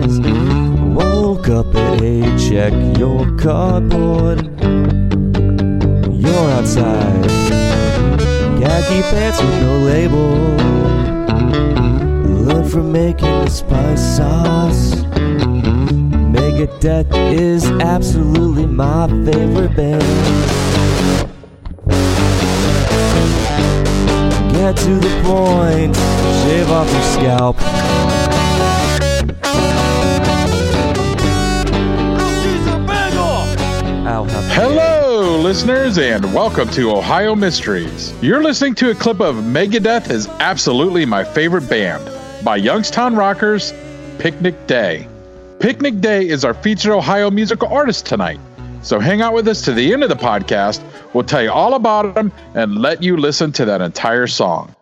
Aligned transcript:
eyes. 0.00 0.20
Woke 0.20 1.48
up 1.48 1.74
at 1.74 2.02
eight, 2.02 2.38
check 2.38 2.72
your 2.98 3.26
cardboard. 3.36 4.42
You're 6.12 6.50
outside. 6.50 7.28
Khaki 8.60 9.02
pants 9.10 9.40
with 9.42 9.62
no 9.62 9.78
label. 9.78 10.30
Learn 12.44 12.68
from 12.68 12.92
making 12.92 13.44
the 13.44 13.50
spice 13.50 14.16
sauce. 14.16 14.94
Megadeth 16.34 17.12
is 17.32 17.64
absolutely 17.80 18.66
my 18.66 19.06
favorite 19.24 19.74
band. 19.76 20.02
Get 24.52 24.76
to 24.76 24.94
the 24.94 25.22
point, 25.24 25.96
shave 25.96 26.70
off 26.70 26.90
your 26.92 27.02
scalp. 27.02 27.89
Hello, 34.52 35.38
listeners, 35.38 35.96
and 35.96 36.34
welcome 36.34 36.68
to 36.70 36.90
Ohio 36.90 37.36
Mysteries. 37.36 38.12
You're 38.20 38.42
listening 38.42 38.74
to 38.74 38.90
a 38.90 38.94
clip 38.94 39.20
of 39.20 39.36
Megadeth 39.36 40.10
is 40.10 40.26
absolutely 40.40 41.06
my 41.06 41.22
favorite 41.22 41.70
band 41.70 42.10
by 42.44 42.56
Youngstown 42.56 43.14
Rockers, 43.14 43.72
Picnic 44.18 44.66
Day. 44.66 45.06
Picnic 45.60 46.00
Day 46.00 46.28
is 46.28 46.44
our 46.44 46.52
featured 46.52 46.92
Ohio 46.92 47.30
musical 47.30 47.68
artist 47.68 48.06
tonight. 48.06 48.40
So 48.82 48.98
hang 48.98 49.22
out 49.22 49.34
with 49.34 49.46
us 49.46 49.62
to 49.62 49.72
the 49.72 49.92
end 49.92 50.02
of 50.02 50.08
the 50.08 50.16
podcast. 50.16 50.82
We'll 51.14 51.24
tell 51.24 51.42
you 51.42 51.52
all 51.52 51.74
about 51.74 52.14
them 52.14 52.32
and 52.54 52.74
let 52.76 53.04
you 53.04 53.16
listen 53.16 53.52
to 53.52 53.64
that 53.66 53.80
entire 53.80 54.26
song. 54.26 54.74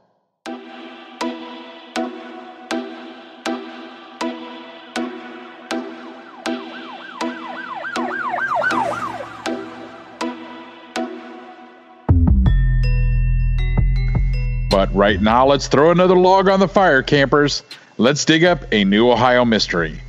But 14.78 14.94
right 14.94 15.20
now, 15.20 15.44
let's 15.44 15.66
throw 15.66 15.90
another 15.90 16.16
log 16.16 16.48
on 16.48 16.60
the 16.60 16.68
fire, 16.68 17.02
campers. 17.02 17.64
Let's 17.96 18.24
dig 18.24 18.44
up 18.44 18.64
a 18.70 18.84
new 18.84 19.10
Ohio 19.10 19.44
mystery. 19.44 20.00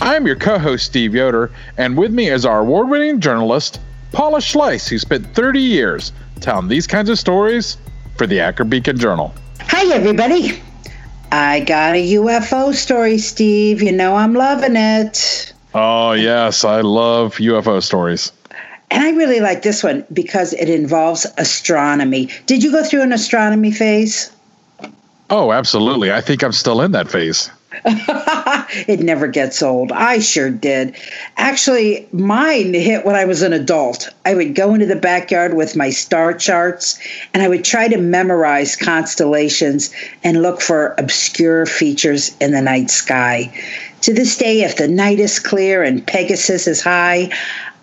I'm 0.00 0.28
your 0.28 0.36
co 0.36 0.60
host, 0.60 0.86
Steve 0.86 1.12
Yoder, 1.12 1.50
and 1.76 1.98
with 1.98 2.12
me 2.12 2.28
is 2.28 2.46
our 2.46 2.60
award 2.60 2.88
winning 2.88 3.18
journalist, 3.18 3.80
Paula 4.12 4.38
Schleis, 4.38 4.88
who 4.88 5.00
spent 5.00 5.26
30 5.34 5.60
years 5.60 6.12
telling 6.40 6.68
these 6.68 6.86
kinds 6.86 7.10
of 7.10 7.18
stories 7.18 7.78
for 8.16 8.28
the 8.28 8.38
Akron 8.38 8.68
Beacon 8.68 8.96
Journal. 8.96 9.34
Hi, 9.62 9.92
everybody. 9.92 10.62
I 11.32 11.58
got 11.58 11.96
a 11.96 12.12
UFO 12.14 12.72
story, 12.74 13.18
Steve. 13.18 13.82
You 13.82 13.90
know 13.90 14.14
I'm 14.14 14.34
loving 14.34 14.76
it. 14.76 15.52
Oh, 15.74 16.12
yes, 16.12 16.64
I 16.64 16.80
love 16.80 17.34
UFO 17.38 17.82
stories. 17.82 18.30
And 18.90 19.02
I 19.02 19.10
really 19.10 19.40
like 19.40 19.62
this 19.62 19.82
one 19.82 20.04
because 20.12 20.52
it 20.52 20.68
involves 20.68 21.26
astronomy. 21.38 22.30
Did 22.46 22.62
you 22.62 22.70
go 22.70 22.84
through 22.84 23.02
an 23.02 23.12
astronomy 23.12 23.72
phase? 23.72 24.30
Oh, 25.28 25.52
absolutely. 25.52 26.12
I 26.12 26.20
think 26.20 26.44
I'm 26.44 26.52
still 26.52 26.80
in 26.80 26.92
that 26.92 27.10
phase. 27.10 27.50
it 27.84 29.00
never 29.00 29.26
gets 29.26 29.62
old. 29.62 29.92
I 29.92 30.20
sure 30.20 30.50
did. 30.50 30.96
Actually, 31.36 32.08
mine 32.12 32.72
hit 32.72 33.04
when 33.04 33.16
I 33.16 33.24
was 33.24 33.42
an 33.42 33.52
adult. 33.52 34.08
I 34.24 34.34
would 34.34 34.54
go 34.54 34.72
into 34.72 34.86
the 34.86 34.96
backyard 34.96 35.54
with 35.54 35.76
my 35.76 35.90
star 35.90 36.32
charts 36.32 36.98
and 37.34 37.42
I 37.42 37.48
would 37.48 37.64
try 37.64 37.88
to 37.88 37.98
memorize 37.98 38.76
constellations 38.76 39.92
and 40.24 40.42
look 40.42 40.60
for 40.60 40.94
obscure 40.96 41.66
features 41.66 42.34
in 42.40 42.52
the 42.52 42.62
night 42.62 42.90
sky. 42.90 43.52
To 44.02 44.14
this 44.14 44.36
day, 44.36 44.62
if 44.62 44.76
the 44.76 44.88
night 44.88 45.18
is 45.18 45.40
clear 45.40 45.82
and 45.82 46.06
Pegasus 46.06 46.66
is 46.66 46.82
high, 46.82 47.30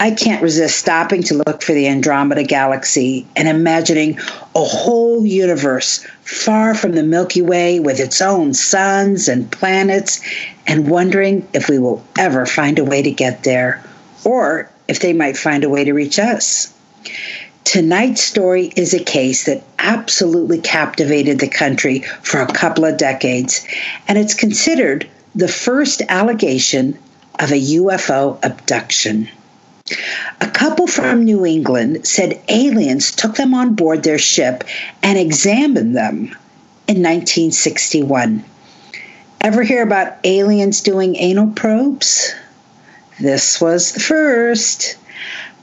I 0.04 0.12
can't 0.12 0.44
resist 0.44 0.76
stopping 0.76 1.24
to 1.24 1.36
look 1.36 1.62
for 1.62 1.72
the 1.72 1.88
Andromeda 1.88 2.44
Galaxy 2.44 3.26
and 3.38 3.48
imagining 3.48 4.20
a 4.54 4.62
whole 4.62 5.26
universe 5.26 6.06
far 6.26 6.76
from 6.76 6.92
the 6.92 7.04
Milky 7.04 7.42
Way 7.42 7.80
with 7.80 8.02
its 8.02 8.22
own 8.22 8.54
suns 8.54 9.30
and 9.30 9.50
planets 9.50 10.20
and 10.68 10.90
wondering 10.90 11.48
if 11.54 11.70
we 11.70 11.80
will 11.80 12.04
ever 12.20 12.46
find 12.46 12.80
a 12.80 12.84
way 12.84 13.02
to 13.02 13.12
get 13.12 13.46
there 13.46 13.82
or 14.26 14.70
if 14.90 15.00
they 15.00 15.14
might 15.14 15.38
find 15.38 15.64
a 15.64 15.70
way 15.70 15.86
to 15.86 15.94
reach 15.94 16.20
us. 16.20 16.74
Tonight's 17.64 18.22
story 18.22 18.74
is 18.76 18.94
a 18.94 19.02
case 19.02 19.46
that 19.46 19.64
absolutely 19.80 20.60
captivated 20.60 21.40
the 21.40 21.48
country 21.48 22.00
for 22.24 22.42
a 22.42 22.54
couple 22.54 22.84
of 22.84 22.98
decades, 22.98 23.66
and 24.10 24.18
it's 24.18 24.34
considered 24.34 25.10
the 25.34 25.48
first 25.48 26.02
allegation 26.10 27.00
of 27.40 27.54
a 27.54 27.62
UFO 27.78 28.38
abduction. 28.44 29.30
A 30.42 30.48
couple 30.48 30.88
from 30.88 31.24
New 31.24 31.46
England 31.46 32.06
said 32.08 32.42
aliens 32.48 33.12
took 33.12 33.36
them 33.36 33.54
on 33.54 33.76
board 33.76 34.04
their 34.04 34.18
ship 34.18 34.64
and 35.02 35.18
examined 35.18 35.96
them 35.96 36.36
in 36.88 37.02
1961. 37.02 38.44
Ever 39.42 39.64
hear 39.64 39.84
about 39.84 40.18
aliens 40.24 40.82
doing 40.82 41.16
anal 41.18 41.48
probes? 41.48 42.34
This 43.20 43.60
was 43.60 43.92
the 43.92 44.00
first. 44.00 44.98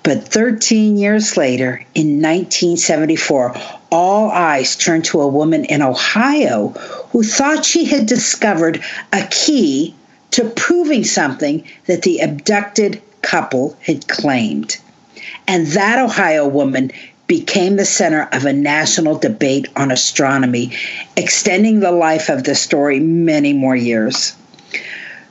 But 0.02 0.28
13 0.28 0.96
years 0.96 1.36
later, 1.36 1.82
in 1.94 2.22
1974, 2.22 3.54
all 3.90 4.30
eyes 4.30 4.76
turned 4.76 5.04
to 5.06 5.20
a 5.20 5.28
woman 5.28 5.64
in 5.64 5.82
Ohio 5.82 6.69
who 7.10 7.22
thought 7.22 7.64
she 7.64 7.84
had 7.84 8.06
discovered 8.06 8.82
a 9.12 9.26
key 9.30 9.94
to 10.30 10.44
proving 10.44 11.04
something 11.04 11.64
that 11.86 12.02
the 12.02 12.20
abducted 12.20 13.02
couple 13.22 13.76
had 13.81 14.08
claimed. 14.08 14.76
And 15.47 15.66
that 15.69 15.98
Ohio 15.98 16.47
woman 16.47 16.92
became 17.26 17.76
the 17.76 17.84
center 17.84 18.28
of 18.32 18.44
a 18.44 18.53
national 18.53 19.16
debate 19.16 19.69
on 19.76 19.92
astronomy, 19.92 20.76
extending 21.16 21.81
the 21.81 21.92
life 21.92 22.28
of 22.28 22.42
the 22.44 22.54
story 22.54 22.98
many 22.98 23.53
more 23.53 23.76
years. 23.76 24.34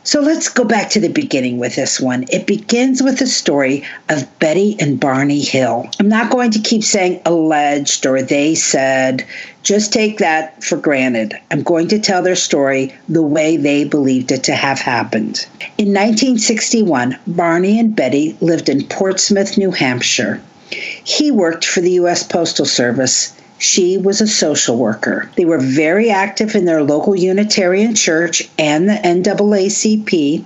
So 0.03 0.21
let's 0.21 0.47
go 0.47 0.63
back 0.63 0.89
to 0.91 0.99
the 0.99 1.09
beginning 1.09 1.59
with 1.59 1.75
this 1.75 1.99
one. 1.99 2.25
It 2.31 2.47
begins 2.47 3.03
with 3.03 3.19
the 3.19 3.27
story 3.27 3.85
of 4.07 4.39
Betty 4.39 4.77
and 4.79 4.99
Barney 4.99 5.41
Hill. 5.41 5.89
I'm 5.99 6.07
not 6.07 6.31
going 6.31 6.51
to 6.51 6.59
keep 6.59 6.83
saying 6.83 7.21
alleged 7.25 8.05
or 8.05 8.21
they 8.21 8.55
said, 8.55 9.25
just 9.61 9.91
take 9.91 10.19
that 10.19 10.63
for 10.63 10.77
granted. 10.77 11.37
I'm 11.51 11.63
going 11.63 11.89
to 11.89 11.99
tell 11.99 12.23
their 12.23 12.37
story 12.37 12.93
the 13.09 13.21
way 13.21 13.57
they 13.57 13.83
believed 13.83 14.31
it 14.31 14.43
to 14.45 14.55
have 14.55 14.79
happened. 14.79 15.45
In 15.77 15.89
1961, 15.89 17.17
Barney 17.27 17.79
and 17.79 17.95
Betty 17.95 18.37
lived 18.39 18.69
in 18.69 18.85
Portsmouth, 18.85 19.57
New 19.57 19.71
Hampshire. 19.71 20.41
He 20.71 21.29
worked 21.29 21.65
for 21.65 21.81
the 21.81 21.91
U.S. 21.91 22.23
Postal 22.23 22.65
Service 22.65 23.33
she 23.59 23.97
was 23.97 24.21
a 24.21 24.27
social 24.27 24.77
worker. 24.77 25.29
They 25.35 25.45
were 25.45 25.59
very 25.59 26.09
active 26.09 26.55
in 26.55 26.65
their 26.65 26.81
local 26.81 27.15
Unitarian 27.15 27.93
church 27.93 28.49
and 28.57 28.89
the 28.89 28.93
NAACP, 28.93 30.45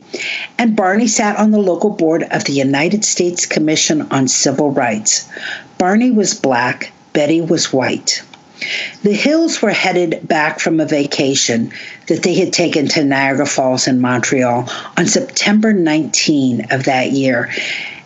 and 0.58 0.76
Barney 0.76 1.08
sat 1.08 1.38
on 1.38 1.52
the 1.52 1.60
local 1.60 1.92
board 1.92 2.24
of 2.32 2.44
the 2.46 2.54
United 2.54 3.06
States 3.06 3.46
Commission 3.46 4.02
on 4.12 4.28
Civil 4.28 4.72
Rights. 4.72 5.30
Barney 5.78 6.12
was 6.12 6.34
black, 6.34 6.92
Betty 7.14 7.40
was 7.40 7.72
white. 7.72 8.24
The 9.04 9.14
Hills 9.14 9.62
were 9.62 9.72
headed 9.72 10.28
back 10.28 10.60
from 10.60 10.80
a 10.80 10.86
vacation 10.86 11.72
that 12.08 12.24
they 12.24 12.34
had 12.34 12.54
taken 12.54 12.88
to 12.90 13.04
Niagara 13.04 13.46
Falls 13.46 13.88
in 13.88 14.00
Montreal 14.02 14.68
on 14.98 15.06
September 15.06 15.74
19 15.74 16.68
of 16.72 16.86
that 16.86 17.12
year 17.12 17.52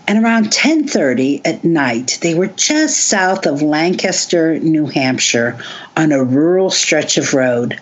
and 0.08 0.24
around 0.24 0.52
10:30 0.52 1.42
at 1.44 1.66
night 1.66 2.18
they 2.22 2.34
were 2.34 2.48
just 2.48 2.98
south 2.98 3.46
of 3.46 3.62
Lancaster, 3.62 4.58
New 4.58 4.86
Hampshire 4.86 5.58
on 5.98 6.14
a 6.14 6.24
rural 6.24 6.70
stretch 6.70 7.18
of 7.18 7.34
road 7.34 7.78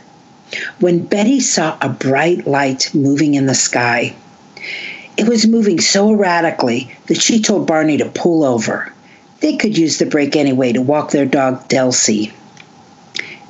when 0.80 1.06
Betty 1.06 1.39
saw 1.39 1.77
a 1.80 1.89
bright 1.89 2.48
light 2.48 2.89
moving 2.95 3.36
in 3.36 3.45
the 3.45 3.54
sky. 3.54 4.16
It 5.18 5.27
was 5.27 5.45
moving 5.45 5.80
so 5.80 6.12
erratically 6.12 6.89
that 7.06 7.22
she 7.22 7.42
told 7.42 7.68
Barney 7.68 7.98
to 7.98 8.06
pull 8.06 8.44
over. 8.44 8.92
They 9.42 9.57
could 9.57 9.78
use 9.78 10.00
the 10.00 10.06
break 10.07 10.36
anyway 10.36 10.74
to 10.74 10.81
walk 10.81 11.12
their 11.12 11.25
dog 11.25 11.69
Delsey. 11.69 12.31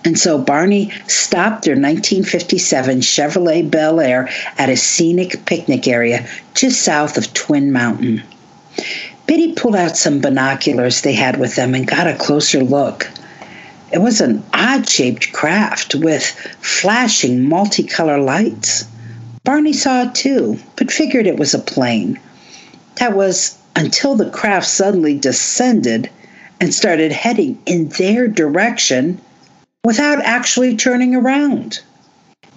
And 0.03 0.19
so 0.19 0.37
Barney 0.37 0.91
stopped 1.07 1.63
their 1.63 1.75
1957 1.75 2.99
Chevrolet 2.99 3.71
Bel 3.71 3.99
Air 3.99 4.29
at 4.57 4.69
a 4.69 4.75
scenic 4.75 5.45
picnic 5.45 5.87
area 5.87 6.27
just 6.53 6.81
south 6.81 7.17
of 7.17 7.33
Twin 7.33 7.71
Mountain. 7.71 8.21
Betty 9.27 9.53
pulled 9.53 9.75
out 9.75 9.97
some 9.97 10.19
binoculars 10.19 11.01
they 11.01 11.13
had 11.13 11.39
with 11.39 11.55
them 11.55 11.73
and 11.73 11.87
got 11.87 12.07
a 12.07 12.15
closer 12.15 12.63
look. 12.63 13.09
It 13.91 13.99
was 13.99 14.21
an 14.21 14.43
odd 14.53 14.87
shaped 14.87 15.31
craft 15.33 15.95
with 15.95 16.23
flashing 16.59 17.39
multicolor 17.49 18.23
lights. 18.23 18.85
Barney 19.43 19.73
saw 19.73 20.03
it 20.03 20.15
too, 20.15 20.59
but 20.75 20.91
figured 20.91 21.27
it 21.27 21.37
was 21.37 21.53
a 21.53 21.59
plane. 21.59 22.19
That 22.95 23.15
was 23.15 23.57
until 23.75 24.15
the 24.15 24.29
craft 24.29 24.67
suddenly 24.67 25.17
descended 25.17 26.09
and 26.59 26.73
started 26.73 27.11
heading 27.11 27.57
in 27.65 27.89
their 27.89 28.27
direction 28.27 29.19
without 29.83 30.21
actually 30.23 30.75
turning 30.75 31.15
around. 31.15 31.79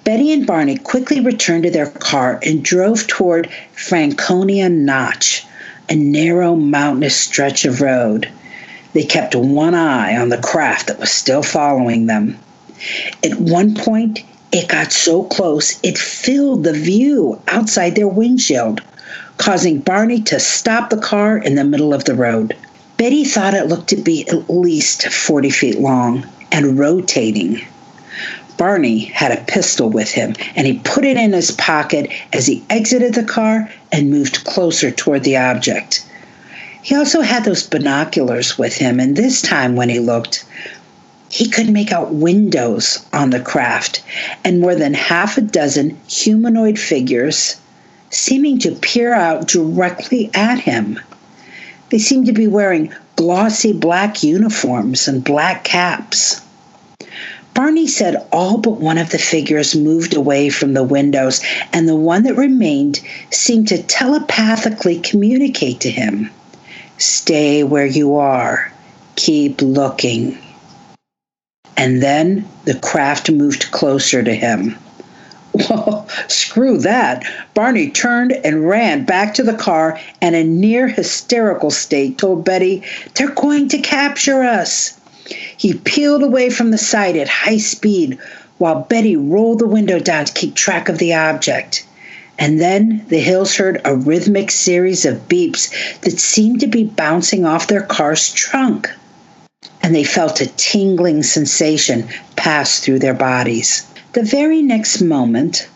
Betty 0.05 0.33
and 0.33 0.47
Barney 0.47 0.79
quickly 0.79 1.21
returned 1.21 1.65
to 1.65 1.71
their 1.71 1.91
car 1.91 2.41
and 2.43 2.63
drove 2.63 3.07
toward 3.07 3.51
Franconia 3.73 4.69
Notch, 4.69 5.45
a 5.89 5.95
narrow 5.95 6.55
mountainous 6.55 7.17
stretch 7.17 7.65
of 7.65 7.81
road. 7.81 8.29
They 8.93 9.05
kept 9.05 9.35
one 9.35 9.75
eye 9.75 10.17
on 10.17 10.29
the 10.29 10.39
craft 10.39 10.89
that 10.89 10.99
was 10.99 11.11
still 11.11 11.43
following 11.43 12.07
them. 12.07 12.39
At 13.25 13.41
one 13.41 13.75
point, 13.75 14.21
it 14.53 14.69
got 14.69 14.93
so 14.93 15.25
close 15.25 15.79
it 15.83 15.99
filled 15.99 16.65
the 16.65 16.73
view 16.73 17.41
outside 17.49 17.95
their 17.95 18.09
windshield, 18.09 18.81
causing 19.37 19.81
Barney 19.81 20.21
to 20.23 20.41
stop 20.41 20.91
the 20.91 20.97
car 20.97 21.37
in 21.39 21.55
the 21.55 21.65
middle 21.65 21.93
of 21.93 22.05
the 22.05 22.15
road. 22.15 22.57
Betty 22.97 23.25
thought 23.25 23.55
it 23.55 23.69
looked 23.69 23.89
to 23.89 23.97
be 23.97 24.29
at 24.29 24.51
least 24.51 25.09
40 25.09 25.51
feet 25.51 25.81
long 25.81 26.27
and 26.51 26.79
rotating. 26.79 27.61
Barney 28.59 28.99
had 28.99 29.33
a 29.33 29.45
pistol 29.45 29.89
with 29.89 30.11
him, 30.11 30.35
and 30.55 30.67
he 30.67 30.81
put 30.85 31.05
it 31.05 31.17
in 31.17 31.33
his 31.33 31.53
pocket 31.53 32.11
as 32.33 32.47
he 32.47 32.63
exited 32.69 33.15
the 33.15 33.25
car 33.25 33.71
and 33.91 34.11
moved 34.11 34.45
closer 34.45 34.91
toward 34.91 35.25
the 35.25 35.39
object. 35.39 36.05
He 36.83 36.95
also 36.95 37.23
had 37.23 37.45
those 37.45 37.67
binoculars 37.67 38.59
with 38.59 38.75
him, 38.77 39.01
and 39.01 39.17
this 39.17 39.41
time 39.41 39.77
when 39.77 39.89
he 39.89 40.01
looked, 40.01 40.45
he 41.31 41.49
could 41.49 41.71
make 41.71 41.93
out 41.93 42.15
windows 42.15 42.99
on 43.13 43.31
the 43.31 43.41
craft 43.41 44.03
and 44.45 44.61
more 44.61 44.75
than 44.75 44.95
half 44.95 45.39
a 45.39 45.43
dozen 45.43 45.97
humanoid 46.09 46.79
figures 46.79 47.57
seeming 48.11 48.59
to 48.59 48.73
peer 48.73 49.13
out 49.13 49.47
directly 49.47 50.31
at 50.35 50.59
him. 50.59 50.99
They 51.91 51.99
seemed 51.99 52.27
to 52.27 52.33
be 52.33 52.47
wearing 52.47 52.93
glossy 53.17 53.73
black 53.73 54.23
uniforms 54.23 55.09
and 55.09 55.23
black 55.23 55.65
caps. 55.65 56.41
Barney 57.59 57.89
said 57.89 58.25
all 58.31 58.59
but 58.59 58.79
one 58.79 58.99
of 58.99 59.11
the 59.11 59.19
figures 59.19 59.75
moved 59.75 60.15
away 60.15 60.49
from 60.49 60.75
the 60.75 60.85
windows, 60.85 61.41
and 61.73 61.89
the 61.89 61.97
one 61.97 62.23
that 62.23 62.37
remained 62.37 63.01
seemed 63.33 63.67
to 63.67 63.83
telepathically 63.83 65.01
communicate 65.01 65.81
to 65.81 65.91
him 65.91 66.31
Stay 66.99 67.65
where 67.65 67.85
you 67.85 68.15
are, 68.15 68.73
keep 69.17 69.61
looking. 69.61 70.39
And 71.77 72.01
then 72.01 72.49
the 72.65 72.79
craft 72.79 73.29
moved 73.29 73.73
closer 73.73 74.23
to 74.23 74.35
him. 74.37 74.77
Well, 75.69 76.09
screw 76.29 76.79
that. 76.79 77.25
Barney 77.55 77.91
turned 77.91 78.31
and 78.31 78.69
ran 78.69 79.05
back 79.05 79.35
to 79.35 79.43
the 79.43 79.57
car 79.57 79.99
and, 80.23 80.37
in 80.37 80.61
near 80.61 80.87
hysterical 80.87 81.73
state, 81.73 82.19
told 82.19 82.45
Betty, 82.45 82.85
They're 83.15 83.31
going 83.31 83.69
to 83.71 83.79
capture 83.79 84.45
us. 84.45 84.98
He 85.59 85.75
peeled 85.75 86.23
away 86.23 86.51
from 86.51 86.71
the 86.71 86.79
sight 86.79 87.17
at 87.17 87.29
high 87.29 87.59
speed 87.59 88.17
while 88.59 88.87
Betty 88.89 89.17
rolled 89.17 89.59
the 89.59 89.67
window 89.67 89.99
down 89.99 90.27
to 90.27 90.33
keep 90.33 90.55
track 90.55 90.89
of 90.89 90.99
the 90.99 91.15
object. 91.15 91.85
And 92.39 92.61
then 92.61 93.05
the 93.09 93.19
Hills 93.19 93.57
heard 93.57 93.81
a 93.85 93.97
rhythmic 93.97 94.53
series 94.53 95.05
of 95.05 95.29
beeps 95.29 95.69
that 96.03 96.21
seemed 96.21 96.61
to 96.61 96.69
be 96.69 96.85
bouncing 96.85 97.45
off 97.45 97.67
their 97.67 97.83
car's 97.83 98.31
trunk. 98.31 98.89
And 99.83 99.97
they 99.97 100.05
felt 100.05 100.41
a 100.41 100.47
tingling 100.47 101.25
sensation 101.25 102.09
pass 102.37 102.79
through 102.79 103.01
their 103.01 103.15
bodies. 103.15 103.85
The 104.13 104.23
very 104.23 104.63
next 104.63 105.01
moment, 105.01 105.67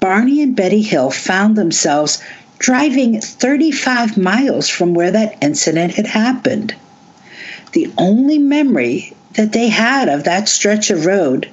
Barney 0.00 0.40
and 0.40 0.56
Betty 0.56 0.80
Hill 0.80 1.10
found 1.10 1.54
themselves 1.54 2.22
driving 2.58 3.20
35 3.20 4.16
miles 4.16 4.70
from 4.70 4.94
where 4.94 5.10
that 5.10 5.36
incident 5.42 5.96
had 5.96 6.06
happened. 6.06 6.74
The 7.72 7.92
only 7.98 8.38
memory 8.38 9.12
that 9.38 9.52
they 9.52 9.68
had 9.68 10.08
of 10.08 10.24
that 10.24 10.48
stretch 10.48 10.90
of 10.90 11.06
road 11.06 11.48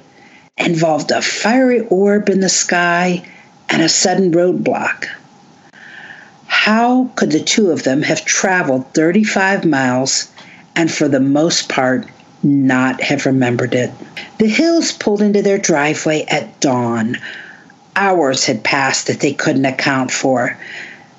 involved 0.56 1.12
a 1.12 1.22
fiery 1.22 1.86
orb 1.88 2.28
in 2.28 2.40
the 2.40 2.48
sky 2.48 3.22
and 3.68 3.80
a 3.80 3.88
sudden 3.88 4.32
roadblock. 4.32 5.06
How 6.46 7.08
could 7.14 7.30
the 7.30 7.38
two 7.38 7.70
of 7.70 7.84
them 7.84 8.02
have 8.02 8.24
traveled 8.24 8.92
35 8.92 9.64
miles 9.64 10.28
and, 10.74 10.90
for 10.90 11.06
the 11.06 11.20
most 11.20 11.68
part, 11.68 12.08
not 12.42 13.00
have 13.00 13.24
remembered 13.24 13.72
it? 13.72 13.92
The 14.38 14.48
hills 14.48 14.90
pulled 14.90 15.22
into 15.22 15.42
their 15.42 15.58
driveway 15.58 16.24
at 16.24 16.58
dawn. 16.58 17.16
Hours 17.94 18.44
had 18.46 18.64
passed 18.64 19.06
that 19.06 19.20
they 19.20 19.32
couldn't 19.32 19.64
account 19.64 20.10
for. 20.10 20.58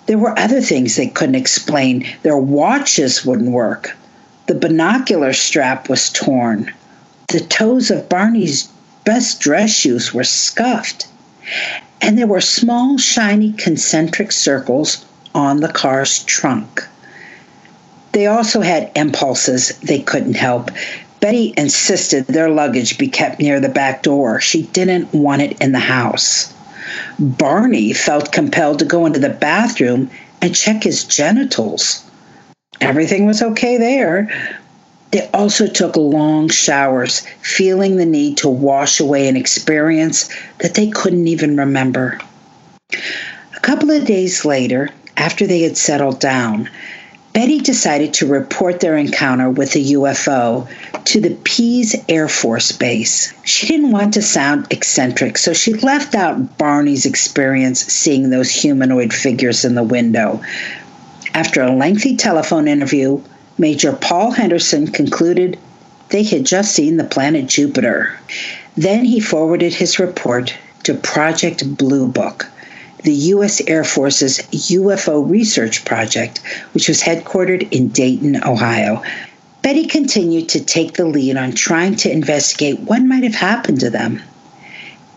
There 0.05 0.17
were 0.17 0.37
other 0.37 0.59
things 0.59 0.97
they 0.97 1.07
couldn't 1.07 1.35
explain. 1.35 2.05
Their 2.23 2.37
watches 2.37 3.25
wouldn't 3.25 3.51
work. 3.51 3.95
The 4.47 4.55
binocular 4.55 5.33
strap 5.33 5.89
was 5.89 6.09
torn. 6.09 6.73
The 7.27 7.41
toes 7.41 7.91
of 7.91 8.07
Barney's 8.07 8.69
best 9.03 9.41
dress 9.41 9.71
shoes 9.71 10.13
were 10.13 10.23
scuffed. 10.23 11.07
And 11.99 12.17
there 12.17 12.27
were 12.27 12.39
small, 12.39 12.97
shiny 12.97 13.51
concentric 13.51 14.31
circles 14.31 15.03
on 15.35 15.59
the 15.59 15.67
car's 15.67 16.23
trunk. 16.23 16.87
They 18.13 18.25
also 18.27 18.61
had 18.61 18.89
impulses 18.95 19.77
they 19.83 19.99
couldn't 19.99 20.35
help. 20.35 20.71
Betty 21.19 21.53
insisted 21.57 22.27
their 22.27 22.49
luggage 22.49 22.97
be 22.97 23.09
kept 23.09 23.41
near 23.41 23.59
the 23.59 23.67
back 23.67 24.01
door. 24.01 24.39
She 24.39 24.63
didn't 24.63 25.13
want 25.13 25.41
it 25.41 25.61
in 25.61 25.73
the 25.73 25.79
house. 25.79 26.53
Barney 27.19 27.91
felt 27.91 28.31
compelled 28.31 28.79
to 28.79 28.85
go 28.85 29.05
into 29.05 29.19
the 29.19 29.29
bathroom 29.29 30.09
and 30.41 30.55
check 30.55 30.83
his 30.83 31.03
genitals 31.03 32.06
everything 32.81 33.25
was 33.25 33.41
okay 33.41 33.77
there. 33.77 34.29
They 35.11 35.27
also 35.33 35.67
took 35.67 35.95
long 35.95 36.49
showers, 36.49 37.21
feeling 37.41 37.95
the 37.95 38.05
need 38.05 38.37
to 38.37 38.49
wash 38.49 38.99
away 38.99 39.27
an 39.27 39.37
experience 39.37 40.29
that 40.59 40.73
they 40.73 40.89
couldn't 40.89 41.27
even 41.27 41.57
remember. 41.57 42.19
A 42.91 43.59
couple 43.61 43.91
of 43.91 44.05
days 44.05 44.43
later, 44.43 44.89
after 45.15 45.47
they 45.47 45.61
had 45.61 45.77
settled 45.77 46.19
down, 46.19 46.69
Betty 47.37 47.59
decided 47.59 48.15
to 48.15 48.25
report 48.25 48.79
their 48.79 48.97
encounter 48.97 49.49
with 49.49 49.73
the 49.73 49.93
UFO 49.93 50.67
to 51.05 51.21
the 51.21 51.37
Pease 51.43 51.95
Air 52.09 52.27
Force 52.27 52.71
Base. 52.71 53.31
She 53.43 53.67
didn't 53.67 53.91
want 53.91 54.15
to 54.15 54.23
sound 54.23 54.67
eccentric, 54.71 55.37
so 55.37 55.53
she 55.53 55.73
left 55.75 56.15
out 56.15 56.57
Barney's 56.57 57.05
experience 57.05 57.79
seeing 57.79 58.29
those 58.29 58.49
humanoid 58.49 59.13
figures 59.13 59.65
in 59.65 59.75
the 59.75 59.83
window. 59.83 60.41
After 61.37 61.61
a 61.61 61.71
lengthy 61.71 62.15
telephone 62.15 62.67
interview, 62.67 63.21
Major 63.59 63.93
Paul 63.93 64.31
Henderson 64.31 64.87
concluded 64.87 65.59
they 66.09 66.23
had 66.23 66.47
just 66.47 66.73
seen 66.73 66.97
the 66.97 67.03
planet 67.03 67.45
Jupiter. 67.45 68.19
Then 68.75 69.05
he 69.05 69.19
forwarded 69.19 69.71
his 69.71 69.99
report 69.99 70.55
to 70.81 70.95
Project 70.95 71.77
Blue 71.77 72.07
Book, 72.07 72.47
the 73.03 73.13
U.S. 73.13 73.61
Air 73.67 73.83
Force's 73.83 74.39
UFO 74.49 75.29
research 75.29 75.85
project, 75.85 76.39
which 76.71 76.87
was 76.87 77.03
headquartered 77.03 77.71
in 77.71 77.89
Dayton, 77.89 78.43
Ohio. 78.43 79.03
Betty 79.61 79.85
continued 79.85 80.49
to 80.49 80.65
take 80.65 80.93
the 80.93 81.05
lead 81.05 81.37
on 81.37 81.51
trying 81.51 81.97
to 81.97 82.11
investigate 82.11 82.79
what 82.79 83.03
might 83.03 83.21
have 83.21 83.35
happened 83.35 83.81
to 83.81 83.91
them. 83.91 84.23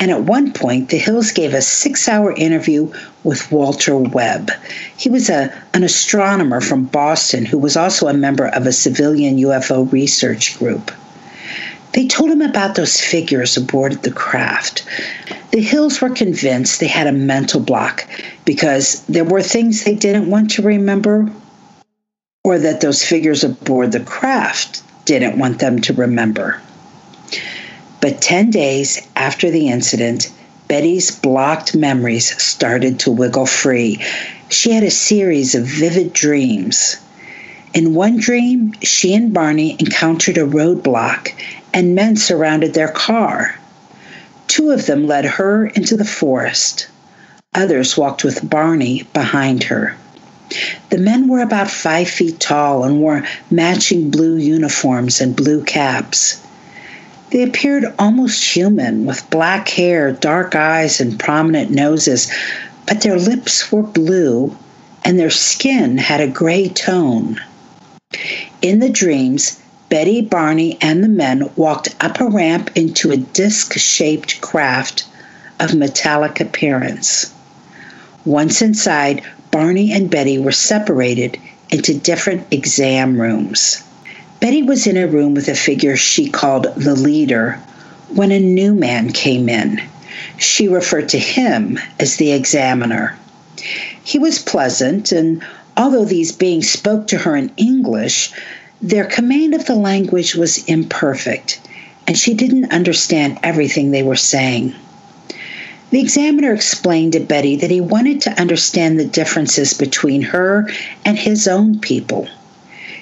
And 0.01 0.11
at 0.11 0.23
one 0.23 0.53
point, 0.53 0.89
the 0.89 0.97
Hills 0.97 1.31
gave 1.31 1.53
a 1.53 1.61
six 1.61 2.09
hour 2.09 2.33
interview 2.33 2.91
with 3.23 3.53
Walter 3.53 3.99
Webb. 3.99 4.51
He 4.97 5.11
was 5.11 5.29
a, 5.29 5.53
an 5.75 5.83
astronomer 5.83 6.63
from 6.63 6.87
Boston 6.87 7.45
who 7.45 7.59
was 7.59 7.77
also 7.77 8.09
a 8.09 8.15
member 8.15 8.47
of 8.47 8.67
a 8.67 8.73
civilian 8.73 9.37
UFO 9.37 9.93
research 9.93 10.59
group. 10.59 10.91
They 11.93 12.07
told 12.07 12.31
him 12.31 12.41
about 12.41 12.77
those 12.77 12.99
figures 12.99 13.59
aboard 13.59 14.03
the 14.03 14.11
craft. 14.11 14.87
The 15.51 15.61
Hills 15.61 16.01
were 16.01 16.09
convinced 16.09 16.81
they 16.81 16.87
had 16.87 17.07
a 17.07 17.13
mental 17.13 17.61
block 17.61 18.09
because 18.47 19.05
there 19.05 19.25
were 19.25 19.43
things 19.43 19.85
they 19.85 19.97
didn't 19.97 20.31
want 20.31 20.53
to 20.53 20.63
remember, 20.63 21.31
or 22.43 22.59
that 22.59 22.81
those 22.81 23.05
figures 23.05 23.45
aboard 23.45 23.93
the 23.93 24.01
craft 24.01 24.83
didn't 25.05 25.39
want 25.39 25.59
them 25.59 25.81
to 25.83 25.93
remember. 25.93 26.63
But 28.01 28.23
10 28.23 28.51
days 28.51 29.01
after 29.15 29.51
the 29.51 29.69
incident, 29.69 30.31
Betty's 30.69 31.11
blocked 31.11 31.75
memories 31.75 32.41
started 32.43 33.01
to 33.01 33.11
wiggle 33.11 33.45
free. 33.45 34.01
She 34.49 34.71
had 34.71 34.85
a 34.85 34.91
series 34.91 35.55
of 35.55 35.67
vivid 35.67 36.13
dreams. 36.13 36.97
In 37.75 37.95
one 37.95 38.17
dream, 38.17 38.73
she 38.83 39.13
and 39.15 39.35
Barney 39.35 39.77
encountered 39.79 40.39
a 40.39 40.47
roadblock 40.47 41.33
and 41.75 41.95
men 41.95 42.17
surrounded 42.17 42.73
their 42.73 42.89
car. 42.89 43.59
Two 44.49 44.71
of 44.71 44.87
them 44.87 45.07
led 45.07 45.25
her 45.25 45.67
into 45.67 45.97
the 45.97 46.05
forest. 46.05 46.89
Others 47.55 47.97
walked 47.97 48.25
with 48.25 48.49
Barney 48.49 49.03
behind 49.13 49.65
her. 49.65 49.95
The 50.89 50.99
men 50.99 51.29
were 51.29 51.43
about 51.43 51.71
five 51.71 52.09
feet 52.09 52.41
tall 52.41 52.83
and 52.85 53.01
wore 53.01 53.25
matching 53.51 54.11
blue 54.11 54.37
uniforms 54.37 55.21
and 55.21 55.37
blue 55.37 55.63
caps. 55.65 56.41
They 57.31 57.43
appeared 57.43 57.93
almost 57.99 58.57
human, 58.57 59.07
with 59.07 59.31
black 59.31 59.69
hair, 59.69 60.13
dark 60.13 60.57
eyes, 60.57 61.01
and 61.01 61.19
prominent 61.19 61.71
noses, 61.71 62.29
but 62.87 63.03
their 63.03 63.19
lips 63.19 63.71
were 63.71 63.83
blue 63.83 64.57
and 65.05 65.19
their 65.19 65.31
skin 65.31 65.99
had 65.99 66.21
a 66.21 66.27
gray 66.27 66.69
tone. 66.69 67.41
In 68.63 68.81
the 68.81 68.89
dreams, 68.89 69.59
Betty, 69.89 70.21
Barney, 70.21 70.77
and 70.81 71.03
the 71.03 71.09
men 71.09 71.51
walked 71.57 71.95
up 72.01 72.21
a 72.21 72.27
ramp 72.27 72.71
into 72.75 73.11
a 73.11 73.17
disc 73.17 73.79
shaped 73.79 74.41
craft 74.41 75.05
of 75.59 75.75
metallic 75.75 76.41
appearance. 76.41 77.33
Once 78.25 78.61
inside, 78.61 79.23
Barney 79.51 79.93
and 79.93 80.11
Betty 80.11 80.39
were 80.39 80.53
separated 80.53 81.39
into 81.71 81.95
different 81.95 82.47
exam 82.51 83.21
rooms. 83.21 83.83
Betty 84.41 84.63
was 84.63 84.87
in 84.87 84.97
a 84.97 85.07
room 85.07 85.35
with 85.35 85.49
a 85.49 85.55
figure 85.55 85.99
she 85.99 86.31
called 86.31 86.75
the 86.75 86.95
leader 86.95 87.61
when 88.09 88.33
a 88.33 88.41
new 88.41 88.73
man 88.75 89.13
came 89.13 89.51
in. 89.51 89.83
She 90.39 90.67
referred 90.67 91.11
to 91.11 91.19
him 91.19 91.79
as 91.99 92.17
the 92.17 92.33
examiner. 92.33 93.19
He 94.03 94.19
was 94.19 94.39
pleasant, 94.39 95.13
and 95.13 95.43
although 95.77 96.07
these 96.07 96.33
beings 96.33 96.71
spoke 96.71 97.07
to 97.09 97.19
her 97.19 97.37
in 97.37 97.53
English, 97.59 98.33
their 98.81 99.05
command 99.05 99.55
of 99.55 99.67
the 99.67 99.75
language 99.75 100.35
was 100.35 100.65
imperfect, 100.65 101.61
and 102.07 102.17
she 102.17 102.33
didn't 102.33 102.73
understand 102.73 103.39
everything 103.43 103.91
they 103.91 104.03
were 104.03 104.17
saying. 104.17 104.75
The 105.91 106.01
examiner 106.01 106.55
explained 106.55 107.13
to 107.13 107.21
Betty 107.21 107.57
that 107.57 107.71
he 107.71 107.83
wanted 107.83 108.23
to 108.23 108.41
understand 108.41 108.99
the 108.99 109.05
differences 109.05 109.75
between 109.75 110.23
her 110.23 110.67
and 111.05 111.19
his 111.19 111.47
own 111.47 111.79
people. 111.79 112.27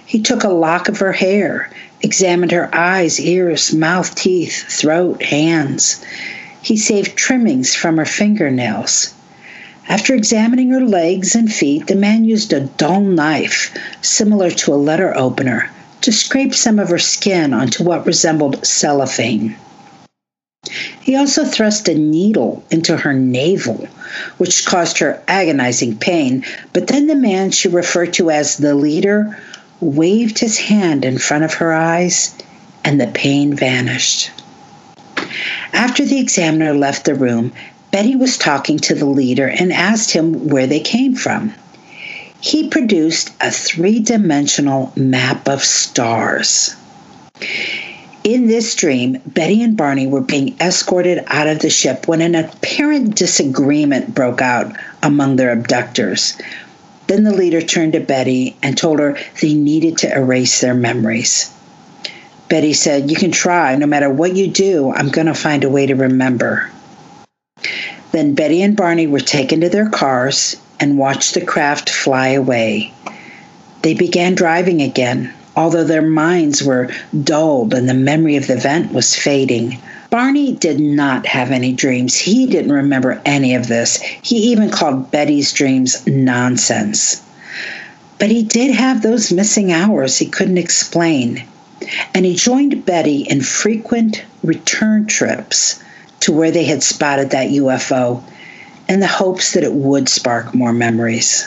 He 0.09 0.21
took 0.21 0.43
a 0.43 0.49
lock 0.49 0.89
of 0.89 1.01
her 1.01 1.13
hair, 1.13 1.69
examined 2.01 2.51
her 2.53 2.75
eyes, 2.75 3.21
ears, 3.21 3.75
mouth, 3.75 4.15
teeth, 4.15 4.65
throat, 4.67 5.23
hands. 5.23 6.03
He 6.63 6.79
saved 6.79 7.15
trimmings 7.15 7.75
from 7.75 7.99
her 7.99 8.07
fingernails. 8.07 9.13
After 9.87 10.15
examining 10.15 10.71
her 10.71 10.81
legs 10.81 11.35
and 11.35 11.53
feet, 11.53 11.89
the 11.89 11.95
man 11.95 12.25
used 12.25 12.55
a 12.55 12.61
dull 12.61 13.03
knife, 13.03 13.71
similar 14.01 14.51
to 14.51 14.73
a 14.73 14.81
letter 14.81 15.15
opener, 15.15 15.69
to 16.01 16.11
scrape 16.11 16.55
some 16.55 16.79
of 16.79 16.89
her 16.89 16.99
skin 16.99 17.53
onto 17.53 17.85
what 17.85 18.07
resembled 18.07 18.65
cellophane. 18.65 19.57
He 21.03 21.17
also 21.17 21.45
thrust 21.45 21.87
a 21.87 21.95
needle 21.95 22.65
into 22.71 22.97
her 22.97 23.13
navel, 23.13 23.87
which 24.39 24.65
caused 24.65 25.01
her 25.01 25.21
agonizing 25.29 25.99
pain. 25.99 26.47
But 26.73 26.87
then 26.87 27.09
the 27.09 27.15
man 27.15 27.51
she 27.51 27.69
referred 27.69 28.15
to 28.15 28.31
as 28.31 28.57
the 28.57 28.75
leader 28.75 29.37
waved 29.81 30.39
his 30.39 30.59
hand 30.59 31.05
in 31.05 31.19
front 31.19 31.45
of 31.45 31.55
her 31.55 31.73
eyes, 31.73 32.35
and 32.85 33.01
the 33.01 33.07
pain 33.07 33.55
vanished. 33.55 34.31
After 35.73 36.05
the 36.05 36.19
examiner 36.19 36.75
left 36.75 37.05
the 37.05 37.15
room, 37.15 37.53
Betty 37.91 38.17
was 38.17 38.37
talking 38.37 38.79
to 38.81 38.95
the 38.95 39.07
leader 39.07 39.49
and 39.49 39.73
asked 39.73 40.11
him 40.11 40.49
where 40.49 40.67
they 40.67 40.81
came 40.81 41.15
from. 41.15 41.55
He 42.41 42.69
produced 42.69 43.31
a 43.41 43.51
three 43.51 44.01
dimensional 44.01 44.93
map 44.95 45.49
of 45.49 45.65
stars. 45.65 46.77
In 48.25 48.47
this 48.47 48.75
dream, 48.75 49.21
Betty 49.27 49.63
and 49.63 49.77
Barney 49.77 50.07
were 50.07 50.21
being 50.21 50.55
escorted 50.61 51.25
out 51.29 51.47
of 51.47 51.61
the 51.61 51.71
ship 51.71 52.07
when 52.07 52.21
an 52.21 52.35
apparent 52.35 53.15
disagreement 53.15 54.15
broke 54.15 54.43
out 54.43 54.77
among 55.03 55.37
their 55.37 55.51
abductors. 55.51 56.37
Then 57.09 57.25
the 57.25 57.35
leader 57.35 57.63
turned 57.63 57.95
to 57.95 58.01
Betty 58.01 58.55
and 58.63 58.77
told 58.77 58.99
her 59.01 59.17
they 59.41 59.55
needed 59.55 59.99
to 59.99 60.15
erase 60.15 60.61
their 60.61 60.75
memories. 60.75 61.51
Betty 62.49 62.75
said, 62.75 63.11
You 63.11 63.17
can 63.17 63.31
try. 63.31 63.75
No 63.77 63.87
matter 63.87 64.11
what 64.11 64.37
you 64.37 64.49
do, 64.49 64.93
I'm 64.93 65.09
going 65.09 65.27
to 65.27 65.35
find 65.35 65.65
a 65.65 65.71
way 65.71 65.87
to 65.87 65.95
remember. 65.95 66.71
Then 68.13 68.35
Betty 68.35 68.63
and 68.63 68.77
Barney 68.77 69.07
were 69.07 69.21
taken 69.21 69.63
to 69.63 69.69
their 69.71 69.89
cars 69.89 70.57
and 70.81 70.99
watched 70.99 71.35
the 71.35 71.45
craft 71.45 71.89
fly 71.91 72.29
away. 72.29 72.93
They 73.83 73.95
began 73.95 74.35
driving 74.35 74.83
again, 74.83 75.33
although 75.57 75.85
their 75.85 76.03
minds 76.03 76.63
were 76.63 76.91
dulled 77.25 77.73
and 77.73 77.89
the 77.89 77.95
memory 77.95 78.37
of 78.37 78.47
the 78.47 78.57
event 78.57 78.93
was 78.93 79.15
fading. 79.15 79.79
Barney 80.11 80.53
did 80.55 80.81
not 80.81 81.27
have 81.27 81.51
any 81.51 81.73
dreams. 81.73 82.17
He 82.17 82.47
didn't 82.47 82.73
remember 82.73 83.21
any 83.25 83.55
of 83.55 83.69
this. 83.69 84.01
He 84.01 84.53
even 84.53 84.71
called 84.71 85.11
Betty's 85.11 85.53
dreams 85.53 86.07
nonsense. 86.07 87.23
But 88.19 88.31
he 88.31 88.43
did 88.43 88.75
have 88.75 89.03
those 89.03 89.33
missing 89.33 89.71
hours 89.71 90.17
he 90.17 90.27
couldn't 90.27 90.59
explain. 90.59 91.45
And 92.15 92.25
he 92.25 92.35
joined 92.35 92.85
Betty 92.85 93.23
in 93.23 93.43
frequent 93.43 94.25
return 94.43 95.07
trips 95.07 95.83
to 96.21 96.33
where 96.33 96.51
they 96.51 96.65
had 96.65 96.83
spotted 96.83 97.31
that 97.31 97.51
UFO 97.51 98.23
in 98.89 99.01
the 99.01 99.07
hopes 99.07 99.53
that 99.53 99.63
it 99.63 99.75
would 99.75 100.09
spark 100.09 100.55
more 100.55 100.73
memories. 100.73 101.47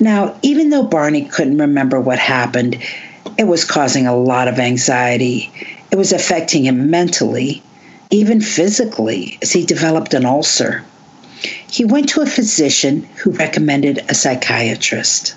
Now, 0.00 0.36
even 0.42 0.70
though 0.70 0.82
Barney 0.82 1.24
couldn't 1.24 1.58
remember 1.58 2.00
what 2.00 2.18
happened, 2.18 2.82
it 3.38 3.44
was 3.44 3.64
causing 3.64 4.06
a 4.06 4.16
lot 4.16 4.48
of 4.48 4.58
anxiety. 4.58 5.50
It 5.90 5.96
was 5.96 6.12
affecting 6.12 6.66
him 6.66 6.90
mentally, 6.90 7.62
even 8.10 8.40
physically, 8.42 9.38
as 9.40 9.52
he 9.52 9.64
developed 9.64 10.12
an 10.12 10.26
ulcer. 10.26 10.84
He 11.70 11.84
went 11.84 12.10
to 12.10 12.20
a 12.20 12.26
physician 12.26 13.08
who 13.16 13.30
recommended 13.30 14.04
a 14.08 14.14
psychiatrist. 14.14 15.34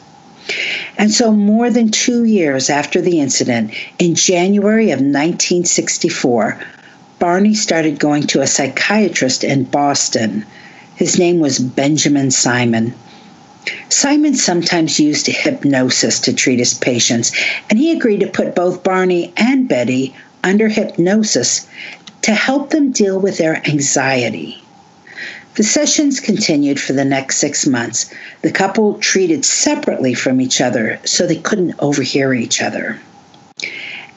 And 0.97 1.11
so, 1.11 1.31
more 1.31 1.69
than 1.69 1.89
two 1.89 2.25
years 2.25 2.69
after 2.69 2.99
the 2.99 3.19
incident, 3.21 3.71
in 3.97 4.15
January 4.15 4.91
of 4.91 4.99
1964, 4.99 6.59
Barney 7.19 7.53
started 7.53 7.99
going 7.99 8.23
to 8.27 8.41
a 8.41 8.47
psychiatrist 8.47 9.45
in 9.45 9.63
Boston. 9.63 10.45
His 10.95 11.17
name 11.17 11.39
was 11.39 11.59
Benjamin 11.59 12.31
Simon. 12.31 12.93
Simon 13.89 14.35
sometimes 14.35 14.99
used 14.99 15.27
hypnosis 15.27 16.19
to 16.21 16.33
treat 16.33 16.59
his 16.59 16.73
patients, 16.73 17.31
and 17.69 17.79
he 17.79 17.91
agreed 17.91 18.19
to 18.19 18.27
put 18.27 18.55
both 18.55 18.83
Barney 18.83 19.31
and 19.37 19.67
Betty 19.67 20.13
under 20.43 20.67
hypnosis 20.67 21.67
to 22.23 22.33
help 22.33 22.69
them 22.69 22.91
deal 22.91 23.19
with 23.19 23.37
their 23.37 23.67
anxiety. 23.67 24.61
The 25.55 25.63
sessions 25.63 26.19
continued 26.19 26.79
for 26.79 26.93
the 26.93 27.03
next 27.03 27.37
six 27.37 27.67
months. 27.67 28.09
The 28.41 28.51
couple 28.51 28.95
treated 28.99 29.43
separately 29.43 30.13
from 30.13 30.39
each 30.39 30.61
other 30.61 30.99
so 31.03 31.27
they 31.27 31.35
couldn't 31.35 31.75
overhear 31.79 32.33
each 32.33 32.61
other. 32.61 32.99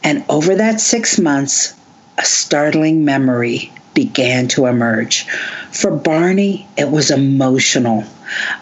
And 0.04 0.24
over 0.28 0.54
that 0.54 0.80
six 0.80 1.18
months, 1.18 1.74
a 2.18 2.24
startling 2.24 3.04
memory 3.04 3.72
began 3.94 4.48
to 4.48 4.66
emerge. 4.66 5.26
For 5.70 5.90
Barney, 5.90 6.68
it 6.76 6.90
was 6.90 7.10
emotional. 7.10 8.04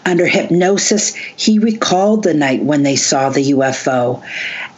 Under 0.05 0.25
hypnosis, 0.25 1.15
he 1.15 1.59
recalled 1.59 2.23
the 2.23 2.33
night 2.33 2.63
when 2.63 2.83
they 2.83 2.95
saw 2.95 3.29
the 3.29 3.51
UFO. 3.51 4.23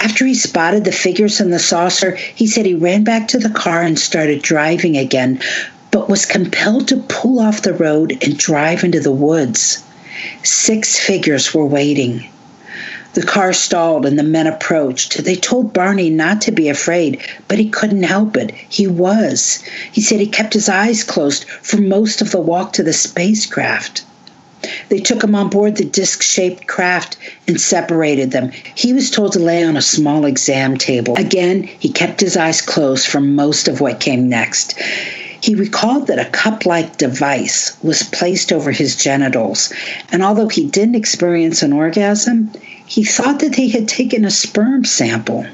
After 0.06 0.24
he 0.28 0.36
spotted 0.36 0.84
the 0.84 0.92
figures 0.92 1.42
in 1.42 1.50
the 1.50 1.58
saucer, 1.58 2.12
he 2.36 2.46
said 2.46 2.68
he 2.68 2.76
ran 2.76 3.04
back 3.04 3.28
to 3.30 3.40
the 3.40 3.50
car 3.50 3.82
and 3.82 3.98
started 3.98 4.44
driving 4.44 4.96
again, 4.96 5.40
but 5.90 6.08
was 6.08 6.28
compelled 6.28 6.88
to 6.90 6.98
pull 6.98 7.40
off 7.40 7.64
the 7.64 7.74
road 7.74 8.16
and 8.22 8.38
drive 8.38 8.84
into 8.84 9.00
the 9.00 9.12
woods. 9.12 9.82
Six 10.44 11.00
figures 11.00 11.56
were 11.56 11.66
waiting. 11.66 12.24
The 13.16 13.24
car 13.24 13.52
stalled 13.52 14.06
and 14.06 14.20
the 14.20 14.22
men 14.22 14.46
approached. 14.46 15.24
They 15.24 15.36
told 15.36 15.74
Barney 15.74 16.12
not 16.12 16.40
to 16.42 16.52
be 16.52 16.70
afraid, 16.70 17.18
but 17.48 17.58
he 17.58 17.68
couldn't 17.68 18.04
help 18.04 18.38
it. 18.38 18.54
He 18.70 18.86
was. 18.86 19.64
He 19.92 20.02
said 20.02 20.20
he 20.20 20.28
kept 20.28 20.54
his 20.54 20.70
eyes 20.70 21.04
closed 21.04 21.46
for 21.64 21.78
most 21.78 22.22
of 22.22 22.30
the 22.30 22.40
walk 22.40 22.74
to 22.74 22.84
the 22.84 22.94
spacecraft. 22.94 24.04
They 24.90 25.00
took 25.00 25.24
him 25.24 25.36
on 25.36 25.50
board 25.50 25.76
the 25.76 25.86
disc 25.86 26.22
shaped 26.22 26.68
craft 26.68 27.18
and 27.48 27.60
separated 27.60 28.32
them. 28.32 28.52
He 28.76 28.94
was 28.94 29.12
told 29.12 29.34
to 29.34 29.40
lay 29.40 29.64
on 29.64 29.78
a 29.78 29.82
small 29.82 30.26
exam 30.26 30.78
table. 30.78 31.16
Again, 31.16 31.64
he 31.80 31.90
kept 31.90 32.20
his 32.22 32.36
eyes 32.38 32.62
closed 32.62 33.08
for 33.08 33.22
most 33.22 33.68
of 33.68 33.82
what 33.82 34.00
came 34.00 34.30
next. 34.30 34.74
He 35.42 35.54
recalled 35.54 36.08
that 36.08 36.18
a 36.18 36.32
cup 36.32 36.66
like 36.66 36.98
device 36.98 37.78
was 37.84 38.02
placed 38.02 38.52
over 38.52 38.72
his 38.72 38.96
genitals, 38.96 39.72
and 40.12 40.24
although 40.24 40.48
he 40.48 40.66
didn't 40.66 40.96
experience 40.96 41.62
an 41.62 41.72
orgasm, 41.72 42.52
he 42.88 43.04
thought 43.04 43.40
that 43.40 43.56
they 43.56 43.68
had 43.68 43.88
taken 43.88 44.26
a 44.26 44.32
sperm 44.32 44.86
sample. 44.86 45.46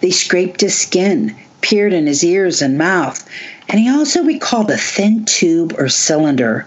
They 0.00 0.10
scraped 0.10 0.62
his 0.62 0.76
skin, 0.76 1.36
peered 1.60 1.92
in 1.92 2.06
his 2.06 2.24
ears 2.24 2.62
and 2.62 2.78
mouth, 2.78 3.24
and 3.68 3.78
he 3.78 3.88
also 3.88 4.24
recalled 4.24 4.70
a 4.70 4.76
thin 4.76 5.24
tube 5.24 5.74
or 5.78 5.88
cylinder 5.88 6.66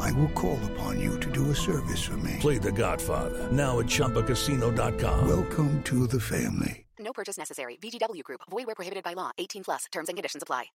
I 0.00 0.12
will 0.12 0.28
call 0.30 0.58
upon 0.72 1.00
you 1.00 1.18
to 1.20 1.30
do 1.30 1.50
a 1.50 1.54
service 1.54 2.02
for 2.02 2.16
me. 2.18 2.36
Play 2.40 2.58
The 2.58 2.72
Godfather 2.72 3.50
now 3.52 3.80
at 3.80 3.86
ChumbaCasino.com. 3.86 5.28
Welcome 5.28 5.82
to 5.84 6.06
the 6.06 6.20
family. 6.20 6.84
No 6.98 7.12
purchase 7.12 7.38
necessary. 7.38 7.76
VGW 7.80 8.22
Group. 8.24 8.40
Void 8.50 8.66
where 8.66 8.74
prohibited 8.74 9.04
by 9.04 9.12
law. 9.12 9.30
18 9.38 9.64
plus. 9.64 9.84
Terms 9.92 10.08
and 10.08 10.16
conditions 10.16 10.42
apply. 10.42 10.66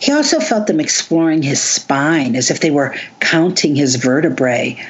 He 0.00 0.12
also 0.12 0.38
felt 0.38 0.66
them 0.66 0.80
exploring 0.80 1.42
his 1.42 1.60
spine 1.60 2.36
as 2.36 2.50
if 2.50 2.60
they 2.60 2.70
were 2.70 2.94
counting 3.20 3.74
his 3.74 3.96
vertebrae. 3.96 4.80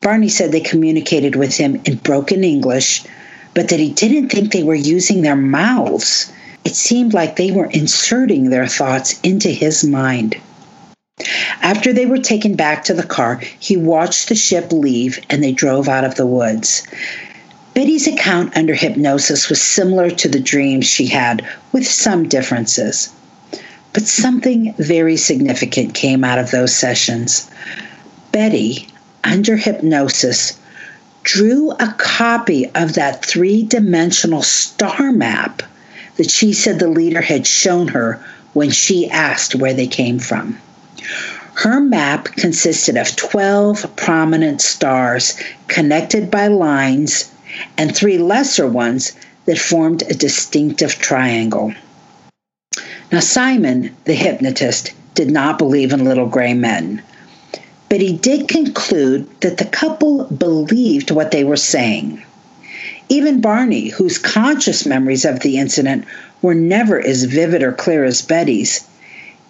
Barney 0.00 0.28
said 0.28 0.52
they 0.52 0.60
communicated 0.60 1.34
with 1.34 1.56
him 1.56 1.80
in 1.86 1.96
broken 1.96 2.44
English, 2.44 3.04
but 3.54 3.70
that 3.70 3.80
he 3.80 3.92
didn't 3.92 4.28
think 4.28 4.52
they 4.52 4.62
were 4.62 4.74
using 4.74 5.22
their 5.22 5.36
mouths. 5.36 6.30
It 6.64 6.74
seemed 6.74 7.14
like 7.14 7.36
they 7.36 7.52
were 7.52 7.66
inserting 7.66 8.50
their 8.50 8.66
thoughts 8.66 9.18
into 9.20 9.48
his 9.48 9.82
mind. 9.84 10.36
After 11.62 11.92
they 11.92 12.06
were 12.06 12.18
taken 12.18 12.56
back 12.56 12.84
to 12.84 12.92
the 12.92 13.02
car, 13.02 13.40
he 13.58 13.76
watched 13.76 14.28
the 14.28 14.34
ship 14.34 14.72
leave 14.72 15.18
and 15.30 15.42
they 15.42 15.52
drove 15.52 15.88
out 15.88 16.04
of 16.04 16.16
the 16.16 16.26
woods. 16.26 16.82
Betty's 17.72 18.06
account 18.06 18.56
under 18.56 18.74
hypnosis 18.74 19.48
was 19.48 19.62
similar 19.62 20.10
to 20.10 20.28
the 20.28 20.40
dreams 20.40 20.86
she 20.86 21.06
had, 21.06 21.42
with 21.72 21.86
some 21.86 22.28
differences. 22.28 23.10
But 23.92 24.06
something 24.06 24.74
very 24.76 25.16
significant 25.16 25.94
came 25.94 26.24
out 26.24 26.38
of 26.38 26.50
those 26.50 26.74
sessions. 26.74 27.48
Betty, 28.30 28.88
under 29.22 29.56
hypnosis, 29.56 30.58
drew 31.22 31.70
a 31.72 31.94
copy 31.96 32.68
of 32.74 32.94
that 32.94 33.24
three 33.24 33.62
dimensional 33.62 34.42
star 34.42 35.12
map 35.12 35.62
that 36.16 36.30
she 36.30 36.52
said 36.52 36.78
the 36.78 36.88
leader 36.88 37.22
had 37.22 37.46
shown 37.46 37.88
her 37.88 38.20
when 38.52 38.70
she 38.70 39.08
asked 39.08 39.54
where 39.54 39.74
they 39.74 39.86
came 39.86 40.18
from. 40.18 40.58
Her 41.54 41.80
map 41.80 42.26
consisted 42.36 42.96
of 42.96 43.14
12 43.14 43.96
prominent 43.96 44.60
stars 44.60 45.34
connected 45.68 46.30
by 46.30 46.48
lines 46.48 47.30
and 47.76 47.94
three 47.94 48.18
lesser 48.18 48.66
ones 48.66 49.12
that 49.46 49.58
formed 49.58 50.02
a 50.02 50.14
distinctive 50.14 50.94
triangle. 50.96 51.74
Now, 53.12 53.20
Simon, 53.20 53.94
the 54.04 54.14
hypnotist, 54.14 54.92
did 55.14 55.30
not 55.30 55.58
believe 55.58 55.92
in 55.92 56.04
little 56.04 56.26
gray 56.26 56.54
men, 56.54 57.02
but 57.88 58.00
he 58.00 58.12
did 58.12 58.48
conclude 58.48 59.28
that 59.40 59.58
the 59.58 59.66
couple 59.66 60.24
believed 60.24 61.10
what 61.10 61.30
they 61.30 61.44
were 61.44 61.56
saying. 61.56 62.22
Even 63.08 63.40
Barney, 63.40 63.90
whose 63.90 64.18
conscious 64.18 64.86
memories 64.86 65.24
of 65.24 65.40
the 65.40 65.58
incident 65.58 66.06
were 66.42 66.54
never 66.54 67.00
as 67.00 67.24
vivid 67.24 67.62
or 67.62 67.72
clear 67.72 68.04
as 68.04 68.22
Betty's, 68.22 68.84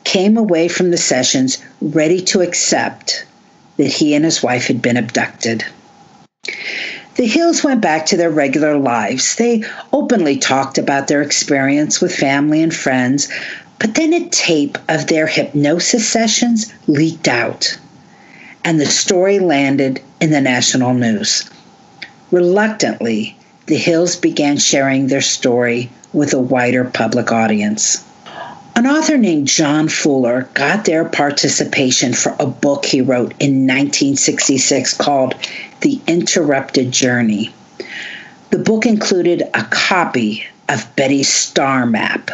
came 0.05 0.37
away 0.37 0.69
from 0.69 0.91
the 0.91 0.97
sessions 0.97 1.59
ready 1.81 2.21
to 2.21 2.41
accept 2.41 3.25
that 3.77 3.89
he 3.89 4.15
and 4.15 4.25
his 4.25 4.43
wife 4.43 4.67
had 4.67 4.81
been 4.81 4.97
abducted. 4.97 5.65
The 7.17 7.27
Hills 7.27 7.65
went 7.65 7.81
back 7.81 8.07
to 8.07 8.17
their 8.17 8.31
regular 8.31 8.77
lives. 8.77 9.37
They 9.37 9.65
openly 9.93 10.37
talked 10.37 10.79
about 10.79 11.09
their 11.09 11.23
experience 11.23 12.01
with 12.01 12.15
family 12.15 12.63
and 12.63 12.75
friends, 12.75 13.29
but 13.79 13.95
then 13.95 14.13
a 14.13 14.29
tape 14.29 14.79
of 14.89 15.07
their 15.07 15.27
hypnosis 15.27 16.09
sessions 16.09 16.73
leaked 16.87 17.29
out, 17.29 17.79
and 18.65 18.81
the 18.81 18.87
story 18.87 19.39
landed 19.39 20.01
in 20.21 20.31
the 20.31 20.41
national 20.41 20.95
news. 20.95 21.49
Reluctantly, 22.31 23.37
the 23.67 23.77
Hills 23.77 24.17
began 24.17 24.59
sharing 24.59 25.07
their 25.07 25.21
story 25.21 25.91
with 26.13 26.35
a 26.35 26.41
wider 26.41 26.85
public 26.85 27.33
audience. 27.33 28.03
An 28.77 28.89
author 28.89 29.17
named 29.17 29.47
John 29.47 29.89
Fuller 29.89 30.49
got 30.53 30.85
their 30.85 31.05
participation 31.05 32.13
for 32.13 32.35
a 32.41 32.47
book 32.47 32.85
he 32.85 33.01
wrote 33.01 33.33
in 33.39 33.69
1966 33.69 34.95
called 34.95 35.37
The 35.83 36.01
Interrupted 36.09 36.91
Journey. 36.91 37.55
The 38.51 38.59
book 38.59 38.85
included 38.85 39.45
a 39.55 39.63
copy 39.71 40.45
of 40.69 40.89
Betty's 40.97 41.33
star 41.33 41.87
map, 41.87 42.33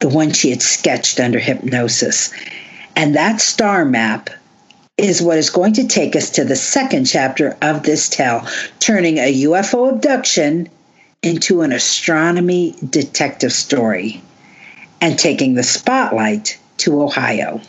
the 0.00 0.10
one 0.10 0.32
she 0.32 0.50
had 0.50 0.60
sketched 0.60 1.18
under 1.18 1.38
hypnosis. 1.38 2.30
And 2.94 3.14
that 3.14 3.40
star 3.40 3.86
map 3.86 4.28
is 4.98 5.22
what 5.22 5.38
is 5.38 5.48
going 5.48 5.72
to 5.74 5.88
take 5.88 6.14
us 6.14 6.28
to 6.32 6.44
the 6.44 6.56
second 6.56 7.06
chapter 7.06 7.56
of 7.62 7.84
this 7.84 8.10
tale, 8.10 8.46
turning 8.80 9.16
a 9.16 9.44
UFO 9.44 9.94
abduction 9.94 10.68
into 11.22 11.62
an 11.62 11.72
astronomy 11.72 12.74
detective 12.90 13.52
story 13.54 14.20
and 15.00 15.18
taking 15.18 15.54
the 15.54 15.62
spotlight 15.62 16.58
to 16.78 17.02
Ohio. 17.02 17.60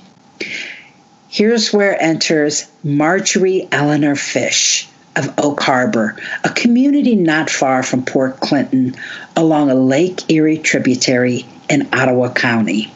Here's 1.30 1.72
where 1.72 2.02
enters 2.02 2.67
Marjorie 2.84 3.67
Eleanor 3.72 4.15
Fish 4.15 4.88
of 5.15 5.34
Oak 5.38 5.62
Harbor, 5.62 6.17
a 6.44 6.50
community 6.50 7.15
not 7.15 7.50
far 7.50 7.84
from 7.84 8.04
Port 8.04 8.39
Clinton 8.39 8.96
along 9.36 9.70
a 9.70 9.76
Lake 9.76 10.30
Erie 10.30 10.58
tributary 10.58 11.46
in 11.70 11.88
Ottawa 11.94 12.34
County. 12.34 12.91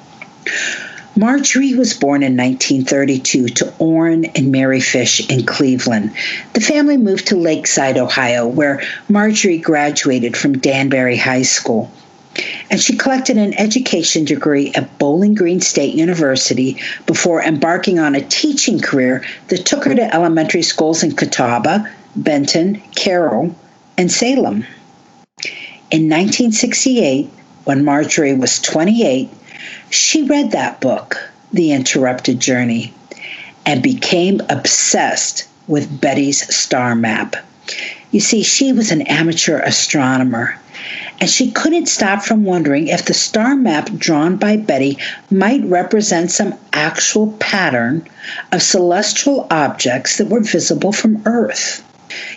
Marjorie 1.17 1.75
was 1.75 1.93
born 1.93 2.23
in 2.23 2.35
1932 2.35 3.47
to 3.47 3.73
Orrin 3.79 4.25
and 4.25 4.51
Mary 4.51 4.81
Fish 4.81 5.29
in 5.29 5.45
Cleveland. 5.45 6.13
The 6.51 6.59
family 6.59 6.97
moved 6.97 7.27
to 7.27 7.37
Lakeside, 7.37 7.97
Ohio, 7.97 8.45
where 8.45 8.81
Marjorie 9.07 9.57
graduated 9.57 10.35
from 10.35 10.59
Danbury 10.59 11.15
High 11.15 11.43
School 11.43 11.89
and 12.69 12.79
she 12.79 12.97
collected 12.97 13.37
an 13.37 13.53
education 13.53 14.25
degree 14.25 14.71
at 14.73 14.97
Bowling 14.99 15.33
Green 15.33 15.61
State 15.61 15.95
University 15.95 16.81
before 17.05 17.41
embarking 17.41 17.99
on 17.99 18.15
a 18.15 18.21
teaching 18.21 18.79
career 18.79 19.23
that 19.47 19.65
took 19.65 19.85
her 19.85 19.95
to 19.95 20.13
elementary 20.13 20.61
schools 20.61 21.03
in 21.03 21.15
Catawba, 21.15 21.89
Benton, 22.15 22.81
Carroll, 22.95 23.55
and 23.97 24.11
Salem. 24.11 24.65
In 25.91 26.09
1968, 26.09 27.29
when 27.65 27.85
Marjorie 27.85 28.33
was 28.33 28.59
28, 28.59 29.29
she 29.89 30.23
read 30.23 30.51
that 30.51 30.81
book, 30.81 31.17
The 31.53 31.71
Interrupted 31.71 32.39
Journey, 32.39 32.93
and 33.65 33.81
became 33.81 34.41
obsessed 34.49 35.47
with 35.67 36.01
Betty's 36.01 36.53
star 36.55 36.95
map. 36.95 37.35
You 38.11 38.19
see, 38.19 38.43
she 38.43 38.71
was 38.71 38.91
an 38.91 39.01
amateur 39.03 39.59
astronomer 39.59 40.59
and 41.19 41.29
she 41.29 41.51
couldn't 41.51 41.87
stop 41.87 42.23
from 42.23 42.43
wondering 42.43 42.87
if 42.87 43.05
the 43.05 43.13
star 43.13 43.55
map 43.55 43.89
drawn 43.97 44.35
by 44.35 44.57
Betty 44.57 44.97
might 45.31 45.63
represent 45.63 46.31
some 46.31 46.55
actual 46.73 47.31
pattern 47.39 48.07
of 48.51 48.61
celestial 48.61 49.47
objects 49.49 50.17
that 50.17 50.27
were 50.27 50.41
visible 50.41 50.91
from 50.91 51.21
Earth. 51.25 51.83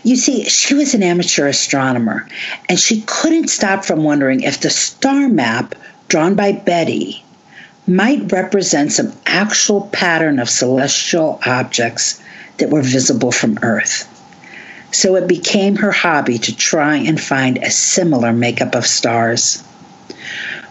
You 0.02 0.16
see, 0.16 0.44
she 0.44 0.74
was 0.74 0.94
an 0.94 1.02
amateur 1.02 1.46
astronomer, 1.46 2.26
and 2.68 2.78
she 2.78 3.02
couldn't 3.02 3.48
stop 3.48 3.84
from 3.84 4.04
wondering 4.04 4.42
if 4.42 4.60
the 4.60 4.70
star 4.70 5.28
map 5.28 5.74
drawn 6.08 6.34
by 6.34 6.52
Betty 6.52 7.24
might 7.86 8.32
represent 8.32 8.92
some 8.92 9.12
actual 9.26 9.82
pattern 9.92 10.38
of 10.38 10.48
celestial 10.48 11.40
objects 11.44 12.20
that 12.58 12.70
were 12.70 12.82
visible 12.82 13.32
from 13.32 13.58
Earth 13.62 14.08
so 14.90 15.16
it 15.16 15.28
became 15.28 15.76
her 15.76 15.92
hobby 15.92 16.38
to 16.38 16.56
try 16.56 16.96
and 16.96 17.20
find 17.20 17.58
a 17.58 17.70
similar 17.70 18.32
makeup 18.32 18.74
of 18.74 18.86
stars. 18.86 19.62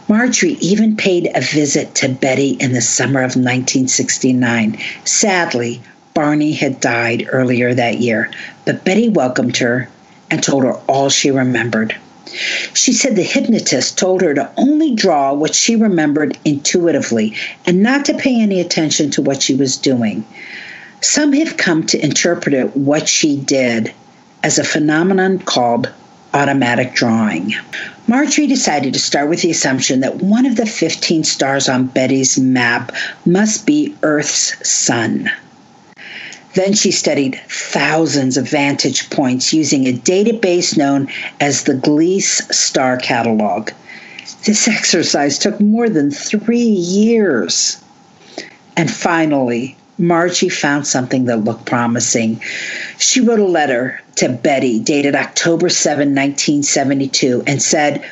Marjorie 0.08 0.58
even 0.62 0.96
paid 0.96 1.30
a 1.36 1.42
visit 1.42 1.94
to 1.96 2.10
Betty 2.10 2.52
in 2.52 2.72
the 2.72 2.82
summer 2.82 3.20
of 3.20 3.36
1969. 3.36 4.78
Sadly, 5.04 5.82
Barney 6.14 6.54
had 6.54 6.80
died 6.80 7.28
earlier 7.32 7.74
that 7.74 8.00
year, 8.00 8.32
but 8.66 8.84
Betty 8.84 9.10
welcomed 9.10 9.58
her 9.58 9.90
and 10.32 10.42
told 10.42 10.64
her 10.64 10.74
all 10.88 11.10
she 11.10 11.30
remembered. 11.30 11.96
She 12.74 12.94
said 12.94 13.16
the 13.16 13.24
hypnotist 13.24 13.98
told 13.98 14.22
her 14.22 14.34
to 14.34 14.50
only 14.58 14.96
draw 14.96 15.34
what 15.34 15.56
she 15.56 15.76
remembered 15.76 16.38
intuitively 16.44 17.36
and 17.66 17.84
not 17.84 18.06
to 18.06 18.14
pay 18.14 18.42
any 18.42 18.60
attention 18.60 19.12
to 19.12 19.22
what 19.22 19.42
she 19.42 19.56
was 19.56 19.78
doing. 19.78 20.26
Some 21.02 21.34
have 21.34 21.58
come 21.58 21.86
to 21.88 22.04
interpret 22.04 22.76
what 22.76 23.08
she 23.08 23.38
did 23.38 23.94
as 24.44 24.60
a 24.60 24.64
phenomenon 24.64 25.40
called 25.40 25.92
automatic 26.34 26.94
drawing. 26.94 27.54
Marjorie 28.08 28.48
decided 28.48 28.94
to 28.94 29.00
start 29.00 29.30
with 29.30 29.42
the 29.42 29.52
assumption 29.52 30.02
that 30.02 30.18
one 30.18 30.46
of 30.46 30.56
the 30.56 30.66
15 30.66 31.24
stars 31.24 31.68
on 31.68 31.88
Betty's 31.88 32.38
map 32.38 32.92
must 33.26 33.66
be 33.66 33.96
Earth's 34.04 34.68
sun. 34.68 35.30
Then 36.54 36.74
she 36.74 36.92
studied 36.92 37.40
thousands 37.50 38.36
of 38.36 38.50
vantage 38.50 39.10
points 39.12 39.54
using 39.54 39.86
a 39.86 39.94
database 39.94 40.76
known 40.76 41.08
as 41.40 41.64
the 41.64 41.76
Gliese 41.76 42.52
Star 42.52 42.98
Catalog. 42.98 43.70
This 44.44 44.68
exercise 44.78 45.38
took 45.38 45.60
more 45.62 45.88
than 45.88 46.10
three 46.10 46.58
years. 46.58 47.78
And 48.76 48.90
finally, 48.90 49.77
Margie 50.00 50.50
found 50.50 50.86
something 50.86 51.26
that 51.26 51.44
looked 51.44 51.66
promising. 51.66 52.40
She 53.00 53.20
wrote 53.20 53.40
a 53.40 53.46
letter 53.46 54.00
to 54.18 54.30
Betty 54.30 54.80
dated 54.80 55.16
October 55.16 55.70
7, 55.70 56.10
1972, 56.10 57.44
and 57.48 57.62
said, 57.62 58.06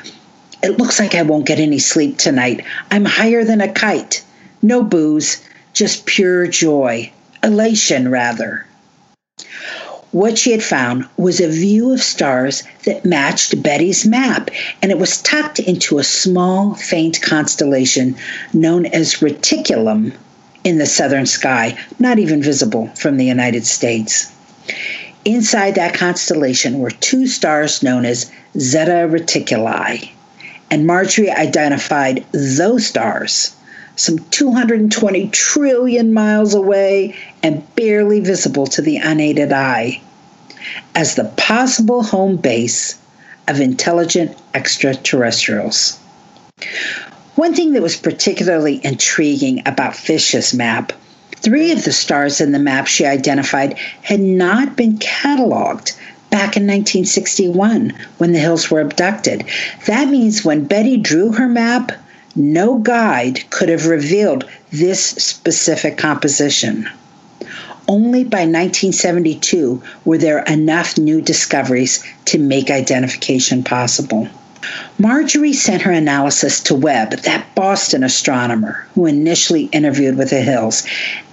It 0.63 0.79
looks 0.79 0.99
like 0.99 1.13
I 1.13 1.21
won't 1.21 1.45
get 1.45 1.59
any 1.59 1.77
sleep 1.77 2.17
tonight. 2.17 2.65
I'm 2.89 3.05
higher 3.05 3.43
than 3.43 3.61
a 3.61 3.71
kite. 3.71 4.23
No 4.63 4.81
booze, 4.81 5.41
just 5.73 6.07
pure 6.07 6.47
joy. 6.47 7.11
Elation, 7.43 8.09
rather. 8.09 8.65
What 10.11 10.37
she 10.37 10.51
had 10.53 10.63
found 10.63 11.05
was 11.17 11.39
a 11.39 11.49
view 11.49 11.91
of 11.91 12.01
stars 12.01 12.63
that 12.85 13.05
matched 13.05 13.61
Betty's 13.61 14.05
map, 14.05 14.49
and 14.81 14.91
it 14.91 14.97
was 14.97 15.21
tucked 15.21 15.59
into 15.59 15.99
a 15.99 16.03
small, 16.03 16.73
faint 16.73 17.21
constellation 17.21 18.15
known 18.53 18.85
as 18.85 19.15
Reticulum 19.15 20.13
in 20.65 20.77
the 20.77 20.85
southern 20.85 21.25
sky, 21.25 21.77
not 21.99 22.19
even 22.19 22.43
visible 22.43 22.87
from 22.95 23.15
the 23.15 23.25
United 23.25 23.65
States. 23.65 24.29
Inside 25.23 25.75
that 25.75 25.93
constellation 25.93 26.79
were 26.79 26.91
two 26.91 27.27
stars 27.27 27.81
known 27.81 28.03
as 28.03 28.29
Zeta 28.59 29.07
Reticuli, 29.09 30.09
and 30.69 30.85
Marjorie 30.85 31.31
identified 31.31 32.25
those 32.33 32.85
stars 32.85 33.55
some 33.95 34.19
220 34.31 35.29
trillion 35.29 36.13
miles 36.13 36.53
away 36.53 37.15
and 37.41 37.63
barely 37.75 38.19
visible 38.19 38.67
to 38.67 38.81
the 38.81 38.97
unaided 38.97 39.53
eye, 39.53 40.01
as 40.93 41.15
the 41.15 41.25
possible 41.37 42.03
home 42.03 42.35
base 42.35 42.97
of 43.47 43.61
intelligent 43.61 44.37
extraterrestrials. 44.53 45.99
One 47.35 47.53
thing 47.53 47.73
that 47.73 47.81
was 47.81 47.97
particularly 47.97 48.79
intriguing 48.83 49.61
about 49.65 49.95
Fish's 49.95 50.53
map 50.53 50.93
three 51.45 51.71
of 51.71 51.83
the 51.83 51.91
stars 51.91 52.41
in 52.41 52.53
the 52.53 52.59
map 52.59 52.87
she 52.87 53.05
identified 53.05 53.77
had 54.01 54.19
not 54.19 54.75
been 54.75 54.97
cataloged 54.97 55.95
back 56.31 56.57
in 56.57 56.65
1961 56.65 57.93
when 58.17 58.31
the 58.31 58.39
hills 58.39 58.71
were 58.71 58.81
abducted. 58.81 59.43
That 59.85 60.09
means 60.09 60.43
when 60.43 60.65
Betty 60.65 60.97
drew 60.97 61.33
her 61.33 61.47
map, 61.47 61.91
no 62.35 62.79
guide 62.79 63.47
could 63.51 63.69
have 63.69 63.85
revealed 63.85 64.49
this 64.71 65.05
specific 65.05 65.97
composition. 65.97 66.89
Only 67.87 68.23
by 68.23 68.47
1972 68.47 69.83
were 70.03 70.17
there 70.17 70.39
enough 70.39 70.97
new 70.97 71.21
discoveries 71.21 72.03
to 72.25 72.39
make 72.39 72.71
identification 72.71 73.63
possible. 73.63 74.27
Marjorie 74.97 75.53
sent 75.53 75.81
her 75.81 75.91
analysis 75.91 76.59
to 76.61 76.75
Webb, 76.75 77.11
that 77.11 77.53
Boston 77.55 78.03
astronomer 78.03 78.87
who 78.95 79.05
initially 79.05 79.65
interviewed 79.65 80.17
with 80.17 80.29
the 80.29 80.41
Hills, 80.41 80.85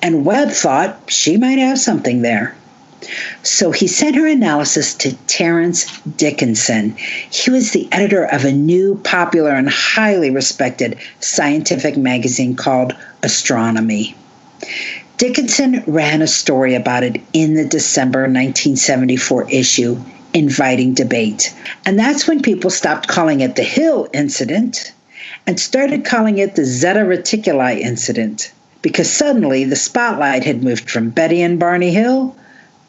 and 0.03 0.25
Webb 0.25 0.51
thought 0.51 1.01
she 1.07 1.37
might 1.37 1.59
have 1.59 1.79
something 1.79 2.23
there. 2.23 2.55
So 3.43 3.73
he 3.73 3.89
sent 3.89 4.17
her 4.17 4.27
analysis 4.27 4.95
to 4.95 5.15
Terence 5.27 5.87
Dickinson. 6.17 6.97
He 7.31 7.51
was 7.51 7.73
the 7.73 7.89
editor 7.91 8.25
of 8.25 8.45
a 8.45 8.53
new, 8.53 8.97
popular, 9.03 9.51
and 9.51 9.69
highly 9.69 10.31
respected 10.31 10.99
scientific 11.21 11.97
magazine 11.97 12.55
called 12.55 12.95
Astronomy. 13.23 14.15
Dickinson 15.17 15.83
ran 15.87 16.23
a 16.23 16.27
story 16.27 16.75
about 16.75 17.03
it 17.03 17.21
in 17.33 17.55
the 17.55 17.65
December 17.65 18.21
1974 18.21 19.51
issue, 19.51 20.01
inviting 20.35 20.95
debate. 20.95 21.55
And 21.85 21.99
that's 21.99 22.27
when 22.27 22.43
people 22.43 22.71
stopped 22.71 23.09
calling 23.09 23.41
it 23.41 23.57
the 23.57 23.63
Hill 23.63 24.09
incident 24.13 24.93
and 25.47 25.59
started 25.59 26.05
calling 26.05 26.39
it 26.39 26.55
the 26.55 26.65
Zeta 26.65 27.01
Reticuli 27.01 27.81
incident 27.81 28.53
because 28.83 29.11
suddenly 29.11 29.65
the 29.65 29.77
spotlight 29.77 30.45
had 30.45 30.63
moved 30.63 30.91
from 30.91 31.11
Betty 31.11 31.41
and 31.41 31.59
Barney 31.59 31.93
Hill 31.93 32.37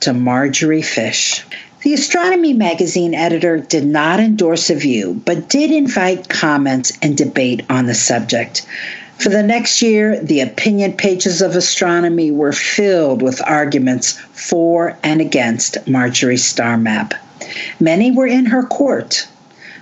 to 0.02 0.14
Marjorie 0.14 0.82
Fish. 0.82 1.44
The 1.84 1.94
Astronomy 1.94 2.54
magazine 2.54 3.14
editor 3.14 3.58
did 3.58 3.86
not 3.86 4.20
endorse 4.20 4.70
a 4.70 4.76
view, 4.76 5.22
but 5.26 5.50
did 5.50 5.70
invite 5.70 6.30
comments 6.30 6.94
and 7.02 7.16
debate 7.18 7.64
on 7.70 7.86
the 7.86 7.94
subject. 7.94 8.66
For 9.18 9.30
the 9.30 9.44
next 9.44 9.82
year, 9.82 10.20
the 10.20 10.42
opinion 10.42 10.94
pages 10.94 11.42
of 11.42 11.56
astronomy 11.56 12.32
were 12.32 12.52
filled 12.52 13.22
with 13.22 13.42
arguments 13.46 14.18
for 14.34 14.98
and 15.04 15.22
against 15.22 15.88
Marjorie's 15.88 16.44
star 16.44 16.78
map. 16.78 17.14
Many 17.80 18.12
were 18.12 18.28
in 18.28 18.46
her 18.46 18.64
court. 18.64 19.28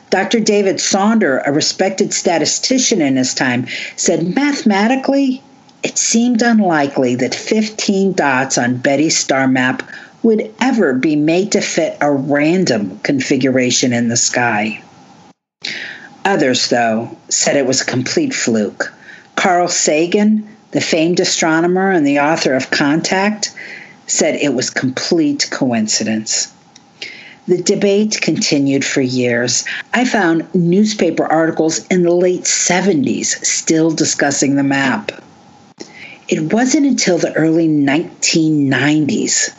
Dr. 0.09 0.39
David 0.39 0.77
Saunder, 0.77 1.41
a 1.45 1.51
respected 1.51 2.13
statistician 2.13 3.01
in 3.01 3.15
his 3.15 3.33
time, 3.33 3.67
said 3.95 4.35
mathematically, 4.35 5.41
it 5.83 5.97
seemed 5.97 6.41
unlikely 6.41 7.15
that 7.15 7.33
15 7.33 8.13
dots 8.13 8.57
on 8.57 8.77
Betty's 8.77 9.17
star 9.17 9.47
map 9.47 9.83
would 10.21 10.53
ever 10.59 10.93
be 10.93 11.15
made 11.15 11.53
to 11.53 11.61
fit 11.61 11.97
a 12.01 12.11
random 12.11 12.99
configuration 12.99 13.93
in 13.93 14.09
the 14.09 14.17
sky. 14.17 14.83
Others, 16.25 16.67
though, 16.69 17.17
said 17.29 17.55
it 17.55 17.65
was 17.65 17.81
a 17.81 17.85
complete 17.85 18.33
fluke. 18.33 18.93
Carl 19.35 19.67
Sagan, 19.67 20.47
the 20.71 20.81
famed 20.81 21.19
astronomer 21.19 21.89
and 21.89 22.05
the 22.05 22.19
author 22.19 22.53
of 22.53 22.69
Contact, 22.69 23.51
said 24.05 24.35
it 24.35 24.53
was 24.53 24.69
complete 24.69 25.47
coincidence. 25.51 26.53
The 27.47 27.61
debate 27.63 28.21
continued 28.21 28.85
for 28.85 29.01
years. 29.01 29.65
I 29.95 30.05
found 30.05 30.53
newspaper 30.53 31.25
articles 31.25 31.87
in 31.87 32.03
the 32.03 32.13
late 32.13 32.43
70s 32.43 33.43
still 33.43 33.89
discussing 33.89 34.55
the 34.55 34.63
map. 34.63 35.11
It 36.27 36.53
wasn't 36.53 36.85
until 36.85 37.17
the 37.17 37.33
early 37.33 37.67
1990s 37.67 39.49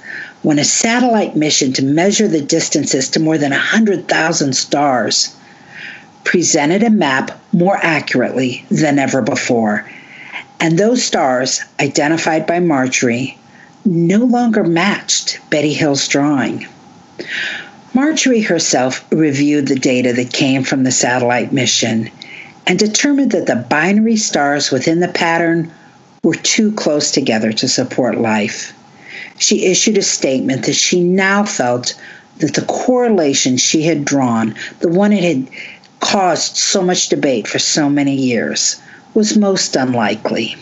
when 0.42 0.60
a 0.60 0.64
satellite 0.64 1.34
mission 1.34 1.72
to 1.72 1.84
measure 1.84 2.28
the 2.28 2.40
distances 2.40 3.08
to 3.10 3.20
more 3.20 3.36
than 3.36 3.50
100,000 3.50 4.52
stars 4.54 5.34
presented 6.22 6.84
a 6.84 6.90
map 6.90 7.40
more 7.52 7.78
accurately 7.82 8.64
than 8.70 9.00
ever 9.00 9.22
before. 9.22 9.90
And 10.60 10.78
those 10.78 11.02
stars, 11.02 11.60
identified 11.80 12.46
by 12.46 12.60
Marjorie, 12.60 13.36
no 13.84 14.18
longer 14.18 14.62
matched 14.62 15.40
Betty 15.50 15.72
Hill's 15.72 16.06
drawing. 16.06 16.68
Marjorie 17.94 18.40
herself 18.40 19.05
reviewed 19.11 19.68
the 19.68 19.76
data 19.76 20.12
that 20.12 20.33
came 20.33 20.64
from 20.64 20.85
the 20.85 20.90
satellite 20.90 21.52
mission 21.52 22.11
and 22.66 22.78
determined 22.78 23.33
that 23.33 23.46
the 23.46 23.57
binary 23.57 24.16
stars 24.16 24.70
within 24.70 25.00
the 25.00 25.09
pattern 25.09 25.70
were 26.22 26.35
too 26.35 26.72
close 26.72 27.11
together 27.11 27.52
to 27.52 27.68
support 27.68 28.18
life 28.18 28.72
she 29.38 29.66
issued 29.66 29.98
a 29.98 30.02
statement 30.02 30.66
that 30.66 30.74
she 30.74 31.02
now 31.02 31.44
felt 31.44 31.94
that 32.38 32.55
the 32.55 32.64
correlation 32.64 33.57
she 33.57 33.83
had 33.83 34.05
drawn, 34.05 34.55
the 34.81 34.88
one 34.88 35.12
it 35.12 35.24
had 35.24 35.48
caused 36.00 36.57
so 36.57 36.83
much 36.83 37.09
debate 37.09 37.46
for 37.46 37.59
so 37.59 37.88
many 37.88 38.14
years, 38.14 38.81
was 39.14 39.37
most 39.37 39.76
unlikely. 39.76 40.57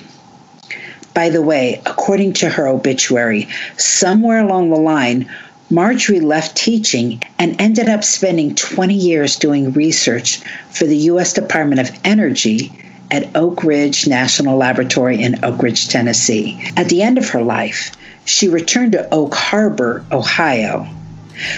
By 1.14 1.28
the 1.28 1.42
way, 1.42 1.80
according 1.86 2.34
to 2.34 2.48
her 2.48 2.68
obituary, 2.68 3.48
somewhere 3.76 4.40
along 4.40 4.70
the 4.70 4.76
line, 4.76 5.28
Marjorie 5.72 6.18
left 6.18 6.56
teaching 6.56 7.22
and 7.38 7.60
ended 7.60 7.88
up 7.88 8.02
spending 8.02 8.56
20 8.56 8.92
years 8.92 9.36
doing 9.36 9.72
research 9.72 10.38
for 10.70 10.84
the 10.84 10.96
U.S. 10.96 11.32
Department 11.32 11.80
of 11.80 11.96
Energy 12.04 12.72
at 13.12 13.28
Oak 13.36 13.62
Ridge 13.62 14.08
National 14.08 14.56
Laboratory 14.56 15.22
in 15.22 15.44
Oak 15.44 15.62
Ridge, 15.62 15.88
Tennessee. 15.88 16.60
At 16.76 16.88
the 16.88 17.02
end 17.02 17.18
of 17.18 17.28
her 17.28 17.42
life, 17.42 17.92
she 18.24 18.48
returned 18.48 18.92
to 18.92 19.08
Oak 19.14 19.32
Harbor, 19.32 20.04
Ohio. 20.10 20.88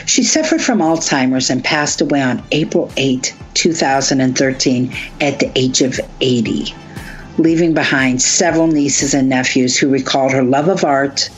She 0.04 0.22
suffered 0.22 0.60
from 0.60 0.80
Alzheimer's 0.80 1.48
and 1.48 1.64
passed 1.64 2.02
away 2.02 2.20
on 2.20 2.42
April 2.52 2.92
8, 2.98 3.34
2013, 3.54 4.94
at 5.22 5.38
the 5.38 5.50
age 5.56 5.80
of 5.80 5.98
80, 6.20 6.74
leaving 7.38 7.72
behind 7.72 8.20
several 8.20 8.66
nieces 8.66 9.14
and 9.14 9.30
nephews 9.30 9.78
who 9.78 9.88
recalled 9.88 10.32
her 10.32 10.44
love 10.44 10.68
of 10.68 10.84
art, 10.84 11.30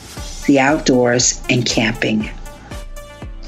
the 0.45 0.59
outdoors, 0.59 1.41
and 1.49 1.65
camping. 1.65 2.29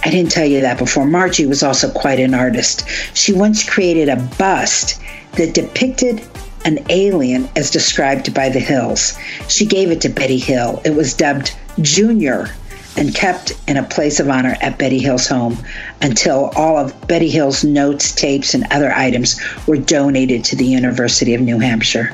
I 0.04 0.10
didn't 0.10 0.32
tell 0.32 0.46
you 0.46 0.62
that 0.62 0.78
before. 0.78 1.06
Margie 1.06 1.46
was 1.46 1.64
also 1.64 1.92
quite 1.92 2.20
an 2.20 2.34
artist. 2.34 2.88
She 3.14 3.34
once 3.34 3.68
created 3.68 4.10
a 4.10 4.16
bust 4.38 5.02
that 5.34 5.54
depicted 5.54 6.22
an 6.66 6.80
alien 6.90 7.50
as 7.56 7.72
described 7.72 8.34
by 8.34 8.50
the 8.50 8.60
Hills. 8.60 9.18
She 9.48 9.66
gave 9.66 9.92
it 9.92 10.02
to 10.02 10.10
Betty 10.10 10.38
Hill. 10.38 10.82
It 10.84 10.96
was 10.96 11.14
dubbed 11.14 11.56
Junior 11.82 12.50
and 12.98 13.14
kept 13.14 13.54
in 13.68 13.78
a 13.78 13.84
place 13.84 14.20
of 14.20 14.30
honor 14.30 14.58
at 14.60 14.80
Betty 14.80 14.98
Hill's 14.98 15.28
home 15.28 15.58
until 16.02 16.52
all 16.56 16.78
of 16.78 17.08
Betty 17.08 17.30
Hill's 17.30 17.64
notes, 17.64 18.12
tapes, 18.12 18.54
and 18.54 18.66
other 18.72 18.92
items 18.92 19.40
were 19.68 19.78
donated 19.78 20.44
to 20.46 20.56
the 20.56 20.66
University 20.66 21.34
of 21.36 21.42
New 21.42 21.60
Hampshire. 21.60 22.12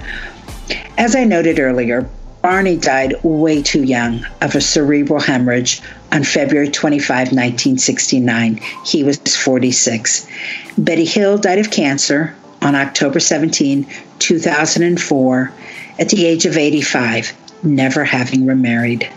As 0.97 1.15
I 1.15 1.23
noted 1.23 1.59
earlier, 1.59 2.07
Barney 2.41 2.75
died 2.75 3.15
way 3.23 3.61
too 3.61 3.83
young 3.83 4.25
of 4.41 4.53
a 4.53 4.61
cerebral 4.61 5.21
hemorrhage 5.21 5.81
on 6.13 6.23
February 6.23 6.69
25, 6.69 7.09
1969. 7.09 8.59
He 8.85 9.03
was 9.03 9.17
46. 9.17 10.27
Betty 10.77 11.05
Hill 11.05 11.39
died 11.39 11.57
of 11.57 11.71
cancer 11.71 12.35
on 12.61 12.75
October 12.75 13.19
17, 13.19 13.87
2004, 14.19 15.53
at 15.99 16.09
the 16.09 16.25
age 16.25 16.45
of 16.45 16.55
85, 16.55 17.33
never 17.63 18.03
having 18.03 18.45
remarried. 18.45 19.09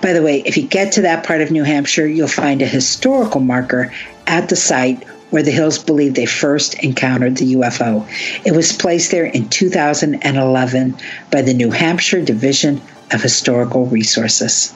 By 0.00 0.12
the 0.12 0.22
way, 0.22 0.42
if 0.46 0.56
you 0.56 0.62
get 0.62 0.92
to 0.92 1.02
that 1.02 1.26
part 1.26 1.40
of 1.40 1.50
New 1.50 1.64
Hampshire, 1.64 2.06
you'll 2.06 2.28
find 2.28 2.62
a 2.62 2.66
historical 2.66 3.40
marker 3.40 3.92
at 4.28 4.48
the 4.48 4.56
site 4.56 5.02
where 5.30 5.42
the 5.42 5.50
Hills 5.50 5.78
believe 5.78 6.14
they 6.14 6.26
first 6.26 6.74
encountered 6.84 7.36
the 7.36 7.54
UFO. 7.54 8.06
It 8.46 8.54
was 8.54 8.72
placed 8.72 9.10
there 9.10 9.24
in 9.24 9.48
2011 9.48 10.96
by 11.32 11.42
the 11.42 11.54
New 11.54 11.72
Hampshire 11.72 12.22
Division 12.22 12.80
of 13.10 13.22
Historical 13.22 13.86
Resources. 13.86 14.72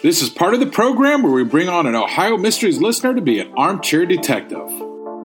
This 0.00 0.22
is 0.22 0.30
part 0.30 0.54
of 0.54 0.60
the 0.60 0.66
program 0.66 1.24
where 1.24 1.32
we 1.32 1.42
bring 1.42 1.68
on 1.68 1.84
an 1.84 1.96
Ohio 1.96 2.36
Mysteries 2.36 2.80
listener 2.80 3.14
to 3.14 3.20
be 3.20 3.40
an 3.40 3.52
armchair 3.56 4.06
detective. 4.06 4.70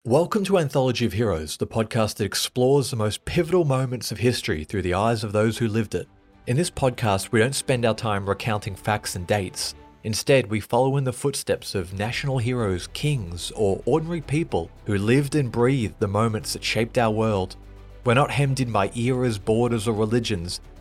Welcome 0.05 0.43
to 0.43 0.59
Anthology 0.59 1.07
of 1.07 1.13
Heroes, 1.13 1.57
the 1.57 1.65
podcast 1.65 2.17
that 2.17 2.25
explores 2.25 2.91
the 2.91 2.95
most 2.95 3.25
pivotal 3.25 3.65
moments 3.65 4.11
of 4.11 4.19
history 4.19 4.63
through 4.63 4.83
the 4.83 4.93
eyes 4.93 5.23
of 5.23 5.31
those 5.31 5.57
who 5.57 5.67
lived 5.67 5.95
it. 5.95 6.07
In 6.45 6.55
this 6.55 6.69
podcast, 6.69 7.31
we 7.31 7.39
don't 7.39 7.55
spend 7.55 7.83
our 7.83 7.95
time 7.95 8.29
recounting 8.29 8.75
facts 8.75 9.15
and 9.15 9.25
dates. 9.25 9.73
Instead, 10.03 10.51
we 10.51 10.59
follow 10.59 10.97
in 10.97 11.03
the 11.03 11.11
footsteps 11.11 11.73
of 11.73 11.97
national 11.97 12.37
heroes, 12.37 12.85
kings, 12.93 13.51
or 13.55 13.81
ordinary 13.85 14.21
people 14.21 14.69
who 14.85 14.99
lived 14.99 15.33
and 15.33 15.51
breathed 15.51 15.95
the 15.97 16.07
moments 16.07 16.53
that 16.53 16.63
shaped 16.63 16.99
our 16.99 17.09
world. 17.11 17.55
We're 18.03 18.13
not 18.13 18.29
hemmed 18.29 18.59
in 18.59 18.71
by 18.71 18.91
eras, 18.95 19.39
borders, 19.39 19.87
or 19.87 19.95
religions. 19.95 20.61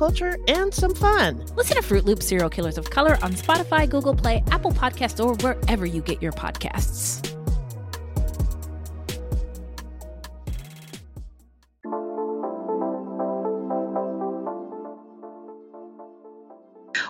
culture, 0.00 0.38
and 0.48 0.72
some 0.72 0.94
fun. 0.94 1.44
Listen 1.56 1.76
to 1.76 1.82
Fruit 1.82 2.06
Loop 2.06 2.22
Serial 2.22 2.48
Killers 2.48 2.78
of 2.78 2.88
Color 2.88 3.18
on 3.20 3.34
Spotify, 3.34 3.86
Google 3.88 4.14
Play, 4.14 4.42
Apple 4.50 4.72
Podcasts, 4.72 5.22
or 5.22 5.34
wherever 5.44 5.84
you 5.84 6.00
get 6.00 6.22
your 6.22 6.32
podcasts. 6.32 7.20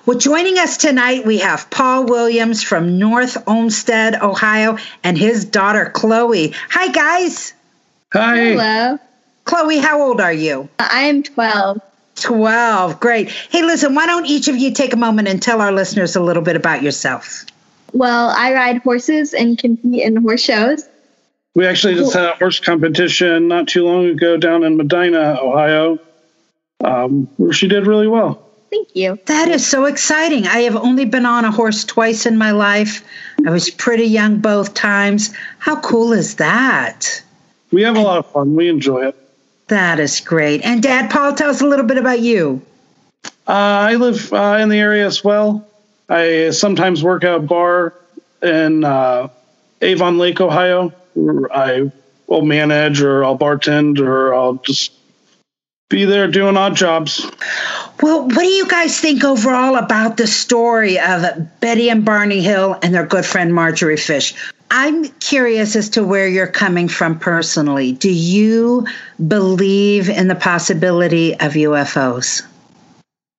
Well, 0.05 0.18
joining 0.18 0.59
us 0.59 0.76
tonight, 0.76 1.24
we 1.24 1.38
have 1.38 1.70
Paul 1.70 2.07
Williams 2.07 2.64
from 2.64 2.98
North 2.98 3.37
Olmsted, 3.46 4.16
Ohio, 4.16 4.79
and 5.05 5.16
his 5.16 5.44
daughter, 5.44 5.92
Chloe. 5.94 6.53
Hi, 6.70 6.88
guys. 6.88 7.53
Hi. 8.12 8.37
Hello. 8.37 8.98
Chloe, 9.44 9.79
how 9.79 10.03
old 10.03 10.20
are 10.20 10.33
you? 10.33 10.68
I 10.81 11.03
am 11.03 11.22
12. 11.22 11.81
12. 12.16 13.01
Great. 13.01 13.31
Hey, 13.31 13.62
listen, 13.62 13.94
why 13.94 14.07
don't 14.07 14.27
each 14.27 14.49
of 14.49 14.57
you 14.57 14.73
take 14.73 14.92
a 14.92 14.96
moment 14.96 15.29
and 15.29 15.42
tell 15.42 15.61
our 15.61 15.73
listeners 15.73 16.16
a 16.16 16.20
little 16.20 16.42
bit 16.42 16.57
about 16.57 16.83
yourself? 16.83 17.44
Well, 17.92 18.31
I 18.37 18.53
ride 18.53 18.79
horses 18.79 19.35
and 19.35 19.59
compete 19.59 20.03
in 20.03 20.16
horse 20.16 20.42
shows. 20.42 20.85
We 21.55 21.66
actually 21.66 21.96
just 21.96 22.12
had 22.12 22.27
a 22.27 22.37
horse 22.37 22.61
competition 22.61 23.49
not 23.49 23.66
too 23.66 23.85
long 23.85 24.07
ago 24.07 24.37
down 24.37 24.62
in 24.62 24.77
Medina, 24.77 25.38
Ohio, 25.40 25.99
um, 26.85 27.29
where 27.38 27.53
she 27.53 27.66
did 27.66 27.87
really 27.87 28.07
well. 28.07 28.46
Thank 28.70 28.94
you. 28.94 29.18
That 29.27 29.49
is 29.49 29.66
so 29.66 29.87
exciting. 29.87 30.46
I 30.46 30.61
have 30.61 30.77
only 30.77 31.05
been 31.05 31.27
on 31.27 31.44
a 31.44 31.51
horse 31.51 31.85
twice 31.85 32.25
in 32.25 32.38
my 32.38 32.53
life. 32.53 33.05
I 33.44 33.51
was 33.51 33.68
pretty 33.68 34.05
young 34.05 34.38
both 34.38 34.75
times. 34.75 35.35
How 35.59 35.81
cool 35.81 36.12
is 36.12 36.37
that? 36.37 37.20
We 37.73 37.83
have 37.83 37.96
a 37.96 38.01
lot 38.01 38.18
of 38.18 38.31
fun. 38.31 38.55
We 38.55 38.68
enjoy 38.68 39.09
it. 39.09 39.16
That 39.70 40.00
is 40.00 40.18
great. 40.18 40.62
And 40.64 40.83
Dad, 40.83 41.11
Paul, 41.11 41.33
tell 41.33 41.48
us 41.48 41.61
a 41.61 41.66
little 41.66 41.87
bit 41.87 41.96
about 41.96 42.18
you. 42.18 42.61
Uh, 43.24 43.30
I 43.46 43.94
live 43.94 44.33
uh, 44.33 44.59
in 44.61 44.68
the 44.68 44.78
area 44.78 45.06
as 45.06 45.22
well. 45.22 45.64
I 46.09 46.50
sometimes 46.50 47.04
work 47.04 47.22
at 47.22 47.37
a 47.37 47.38
bar 47.38 47.94
in 48.42 48.83
uh, 48.83 49.28
Avon 49.80 50.18
Lake, 50.18 50.40
Ohio. 50.40 50.92
I 51.54 51.92
will 52.26 52.42
manage 52.42 53.00
or 53.00 53.24
I'll 53.24 53.38
bartend 53.38 54.00
or 54.00 54.35
I'll 54.35 54.54
just 54.54 54.90
be 55.88 56.04
there 56.04 56.26
doing 56.26 56.56
odd 56.56 56.74
jobs. 56.74 57.24
Well, 58.02 58.22
what 58.22 58.35
do 58.35 58.46
you 58.46 58.66
guys 58.66 58.98
think 58.98 59.22
overall 59.22 59.76
about 59.76 60.16
the 60.16 60.26
story 60.26 60.98
of 60.98 61.48
Betty 61.61 61.90
and 61.90 62.04
Barney 62.04 62.40
Hill 62.40 62.76
and 62.83 62.92
their 62.92 63.06
good 63.06 63.24
friend 63.24 63.54
Marjorie 63.54 63.96
Fish? 63.96 64.35
I'm 64.70 65.04
curious 65.04 65.74
as 65.74 65.90
to 65.90 66.04
where 66.04 66.28
you're 66.28 66.46
coming 66.46 66.87
from 66.87 67.18
personally. 67.18 67.92
Do 67.92 68.11
you 68.11 68.87
believe 69.26 70.09
in 70.09 70.28
the 70.28 70.37
possibility 70.37 71.35
of 71.35 71.52
UFOs? 71.52 72.42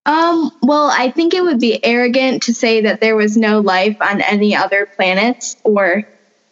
Um, 0.05 0.51
well, 0.61 0.91
I 0.91 1.11
think 1.11 1.33
it 1.33 1.43
would 1.43 1.59
be 1.59 1.83
arrogant 1.83 2.43
to 2.43 2.53
say 2.53 2.81
that 2.81 2.99
there 2.99 3.15
was 3.15 3.37
no 3.37 3.59
life 3.59 3.97
on 4.01 4.19
any 4.21 4.55
other 4.55 4.85
planets 4.85 5.55
or 5.63 6.03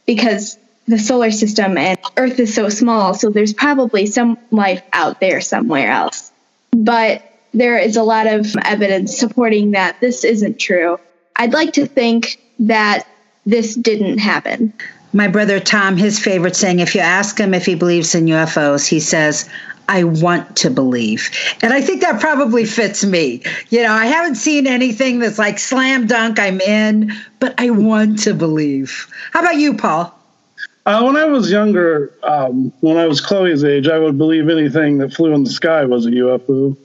because 0.05 0.57
the 0.87 0.97
solar 0.97 1.31
system 1.31 1.77
and 1.77 1.97
Earth 2.15 2.39
is 2.39 2.53
so 2.53 2.69
small, 2.69 3.13
so 3.13 3.29
there's 3.29 3.53
probably 3.53 4.05
some 4.05 4.37
life 4.49 4.81
out 4.93 5.19
there 5.19 5.41
somewhere 5.41 5.91
else. 5.91 6.31
But 6.71 7.23
there 7.53 7.77
is 7.77 7.97
a 7.97 8.03
lot 8.03 8.27
of 8.27 8.55
evidence 8.63 9.17
supporting 9.17 9.71
that 9.71 9.99
this 9.99 10.23
isn't 10.23 10.59
true. 10.59 10.99
I'd 11.35 11.53
like 11.53 11.73
to 11.73 11.85
think 11.85 12.39
that 12.59 13.07
this 13.49 13.75
didn't 13.75 14.19
happen. 14.19 14.71
My 15.11 15.27
brother 15.27 15.59
Tom, 15.59 15.97
his 15.97 16.19
favorite 16.19 16.55
saying, 16.55 16.79
if 16.79 16.93
you 16.93 17.01
ask 17.01 17.39
him 17.39 17.53
if 17.53 17.65
he 17.65 17.75
believes 17.75 18.13
in 18.13 18.25
UFOs, 18.25 18.87
he 18.87 18.99
says, 18.99 19.49
I 19.87 20.03
want 20.03 20.55
to 20.57 20.69
believe. 20.69 21.31
And 21.63 21.73
I 21.73 21.81
think 21.81 22.01
that 22.01 22.21
probably 22.21 22.63
fits 22.63 23.03
me. 23.03 23.41
You 23.69 23.81
know, 23.81 23.91
I 23.91 24.05
haven't 24.05 24.35
seen 24.35 24.67
anything 24.67 25.17
that's 25.17 25.39
like 25.39 25.57
slam 25.57 26.05
dunk, 26.05 26.37
I'm 26.37 26.61
in, 26.61 27.11
but 27.39 27.55
I 27.57 27.71
want 27.71 28.19
to 28.19 28.35
believe. 28.35 29.07
How 29.33 29.39
about 29.39 29.57
you, 29.57 29.75
Paul? 29.75 30.15
Uh, 30.85 31.01
when 31.03 31.17
I 31.17 31.25
was 31.25 31.51
younger, 31.51 32.13
um, 32.23 32.71
when 32.81 32.97
I 32.97 33.07
was 33.07 33.19
Chloe's 33.19 33.63
age, 33.63 33.87
I 33.87 33.97
would 33.97 34.17
believe 34.17 34.47
anything 34.47 34.99
that 34.99 35.13
flew 35.13 35.33
in 35.33 35.43
the 35.43 35.49
sky 35.49 35.85
was 35.85 36.05
a 36.05 36.11
UFO. 36.11 36.77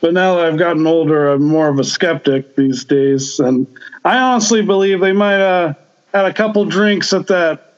But 0.00 0.14
now 0.14 0.36
that 0.36 0.46
I've 0.46 0.58
gotten 0.58 0.86
older, 0.86 1.28
I'm 1.28 1.44
more 1.44 1.68
of 1.68 1.78
a 1.78 1.84
skeptic 1.84 2.56
these 2.56 2.84
days. 2.84 3.38
And 3.38 3.66
I 4.04 4.18
honestly 4.18 4.62
believe 4.62 5.00
they 5.00 5.12
might 5.12 5.38
have 5.38 5.76
had 6.12 6.26
a 6.26 6.32
couple 6.32 6.64
drinks 6.64 7.12
at 7.12 7.26
that 7.28 7.74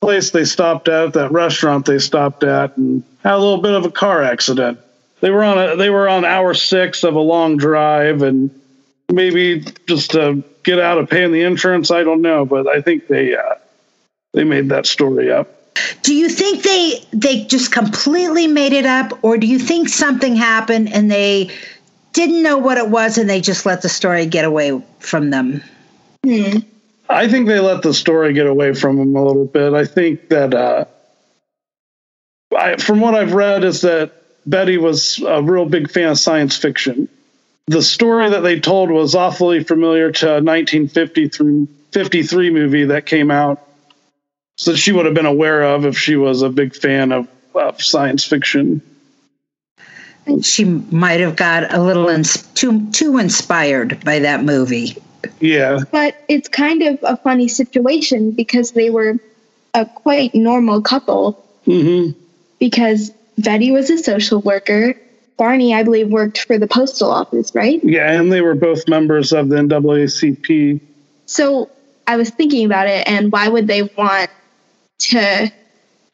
place 0.00 0.30
they 0.30 0.44
stopped 0.44 0.88
at, 0.88 1.14
that 1.14 1.32
restaurant 1.32 1.86
they 1.86 1.98
stopped 1.98 2.44
at, 2.44 2.76
and 2.76 3.02
had 3.22 3.34
a 3.34 3.38
little 3.38 3.60
bit 3.60 3.74
of 3.74 3.84
a 3.84 3.90
car 3.90 4.22
accident. 4.22 4.78
They 5.20 5.30
were 5.30 5.42
on 5.42 5.58
a, 5.58 5.76
they 5.76 5.90
were 5.90 6.08
on 6.08 6.24
hour 6.24 6.54
six 6.54 7.02
of 7.04 7.14
a 7.14 7.20
long 7.20 7.56
drive, 7.56 8.22
and 8.22 8.50
maybe 9.10 9.64
just 9.86 10.12
to 10.12 10.42
get 10.62 10.78
out 10.78 10.98
of 10.98 11.08
paying 11.08 11.32
the 11.32 11.42
insurance. 11.42 11.90
I 11.90 12.04
don't 12.04 12.22
know, 12.22 12.44
but 12.44 12.66
I 12.66 12.80
think 12.80 13.08
they 13.08 13.34
uh, 13.34 13.54
they 14.32 14.44
made 14.44 14.68
that 14.68 14.86
story 14.86 15.30
up. 15.32 15.52
Do 16.02 16.14
you 16.14 16.28
think 16.28 16.62
they 16.62 17.04
they 17.12 17.44
just 17.44 17.72
completely 17.72 18.46
made 18.46 18.72
it 18.72 18.86
up, 18.86 19.18
or 19.22 19.38
do 19.38 19.46
you 19.46 19.58
think 19.58 19.88
something 19.88 20.36
happened 20.36 20.92
and 20.92 21.10
they 21.10 21.50
didn't 22.12 22.42
know 22.42 22.58
what 22.58 22.78
it 22.78 22.88
was 22.88 23.18
and 23.18 23.28
they 23.28 23.40
just 23.40 23.66
let 23.66 23.82
the 23.82 23.88
story 23.88 24.26
get 24.26 24.44
away 24.44 24.80
from 25.00 25.30
them? 25.30 25.62
Hmm. 26.24 26.58
I 27.08 27.28
think 27.28 27.46
they 27.46 27.60
let 27.60 27.82
the 27.82 27.94
story 27.94 28.32
get 28.32 28.46
away 28.46 28.74
from 28.74 28.96
them 28.96 29.14
a 29.14 29.24
little 29.24 29.46
bit. 29.46 29.74
I 29.74 29.84
think 29.84 30.28
that, 30.28 30.54
uh, 30.54 30.84
I, 32.56 32.76
from 32.76 33.00
what 33.00 33.14
I've 33.14 33.32
read, 33.32 33.64
is 33.64 33.82
that 33.82 34.12
Betty 34.46 34.78
was 34.78 35.20
a 35.20 35.42
real 35.42 35.66
big 35.66 35.90
fan 35.90 36.10
of 36.10 36.18
science 36.18 36.56
fiction. 36.56 37.08
The 37.68 37.82
story 37.82 38.30
that 38.30 38.40
they 38.40 38.60
told 38.60 38.90
was 38.90 39.14
awfully 39.14 39.64
familiar 39.64 40.12
to 40.12 40.26
a 40.26 40.42
1950 40.42 41.28
through 41.28 41.68
53 41.92 42.50
movie 42.50 42.84
that 42.86 43.06
came 43.06 43.30
out 43.30 43.66
so 44.58 44.74
she 44.74 44.92
would 44.92 45.04
have 45.04 45.14
been 45.14 45.26
aware 45.26 45.62
of 45.62 45.84
if 45.84 45.98
she 45.98 46.16
was 46.16 46.42
a 46.42 46.48
big 46.48 46.74
fan 46.74 47.12
of, 47.12 47.28
of 47.54 47.82
science 47.82 48.24
fiction. 48.24 48.80
She 50.42 50.64
might 50.64 51.20
have 51.20 51.36
got 51.36 51.72
a 51.72 51.80
little 51.80 52.08
ins- 52.08 52.42
too 52.54 52.90
too 52.90 53.18
inspired 53.18 54.02
by 54.02 54.20
that 54.20 54.42
movie. 54.42 54.96
Yeah. 55.40 55.80
But 55.90 56.16
it's 56.28 56.48
kind 56.48 56.82
of 56.82 56.98
a 57.02 57.16
funny 57.16 57.48
situation 57.48 58.32
because 58.32 58.72
they 58.72 58.90
were 58.90 59.18
a 59.74 59.86
quite 59.86 60.34
normal 60.34 60.80
couple. 60.82 61.44
Mm-hmm. 61.66 62.18
Because 62.58 63.10
Betty 63.38 63.70
was 63.70 63.90
a 63.90 63.98
social 63.98 64.40
worker. 64.40 64.94
Barney, 65.36 65.74
I 65.74 65.82
believe, 65.82 66.08
worked 66.08 66.44
for 66.44 66.58
the 66.58 66.66
postal 66.66 67.10
office, 67.10 67.54
right? 67.54 67.82
Yeah, 67.84 68.10
and 68.10 68.32
they 68.32 68.40
were 68.40 68.54
both 68.54 68.88
members 68.88 69.32
of 69.32 69.50
the 69.50 69.56
NAACP. 69.56 70.80
So 71.26 71.70
I 72.06 72.16
was 72.16 72.30
thinking 72.30 72.64
about 72.64 72.86
it, 72.88 73.06
and 73.06 73.30
why 73.30 73.48
would 73.48 73.66
they 73.66 73.82
want 73.82 74.30
to 74.98 75.52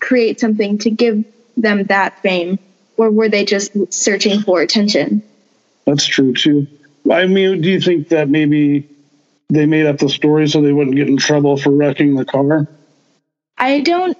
create 0.00 0.40
something 0.40 0.78
to 0.78 0.90
give 0.90 1.24
them 1.56 1.84
that 1.84 2.18
fame? 2.20 2.58
Or 2.96 3.10
were 3.10 3.28
they 3.28 3.44
just 3.44 3.92
searching 3.92 4.40
for 4.42 4.60
attention? 4.60 5.22
That's 5.84 6.04
true 6.04 6.34
too. 6.34 6.66
I 7.10 7.26
mean, 7.26 7.60
do 7.60 7.70
you 7.70 7.80
think 7.80 8.08
that 8.08 8.28
maybe 8.28 8.88
they 9.52 9.66
made 9.66 9.86
up 9.86 9.98
the 9.98 10.08
story 10.08 10.48
so 10.48 10.60
they 10.60 10.72
wouldn't 10.72 10.96
get 10.96 11.08
in 11.08 11.16
trouble 11.16 11.56
for 11.56 11.70
wrecking 11.70 12.14
the 12.14 12.24
car? 12.24 12.66
I 13.58 13.80
don't 13.80 14.16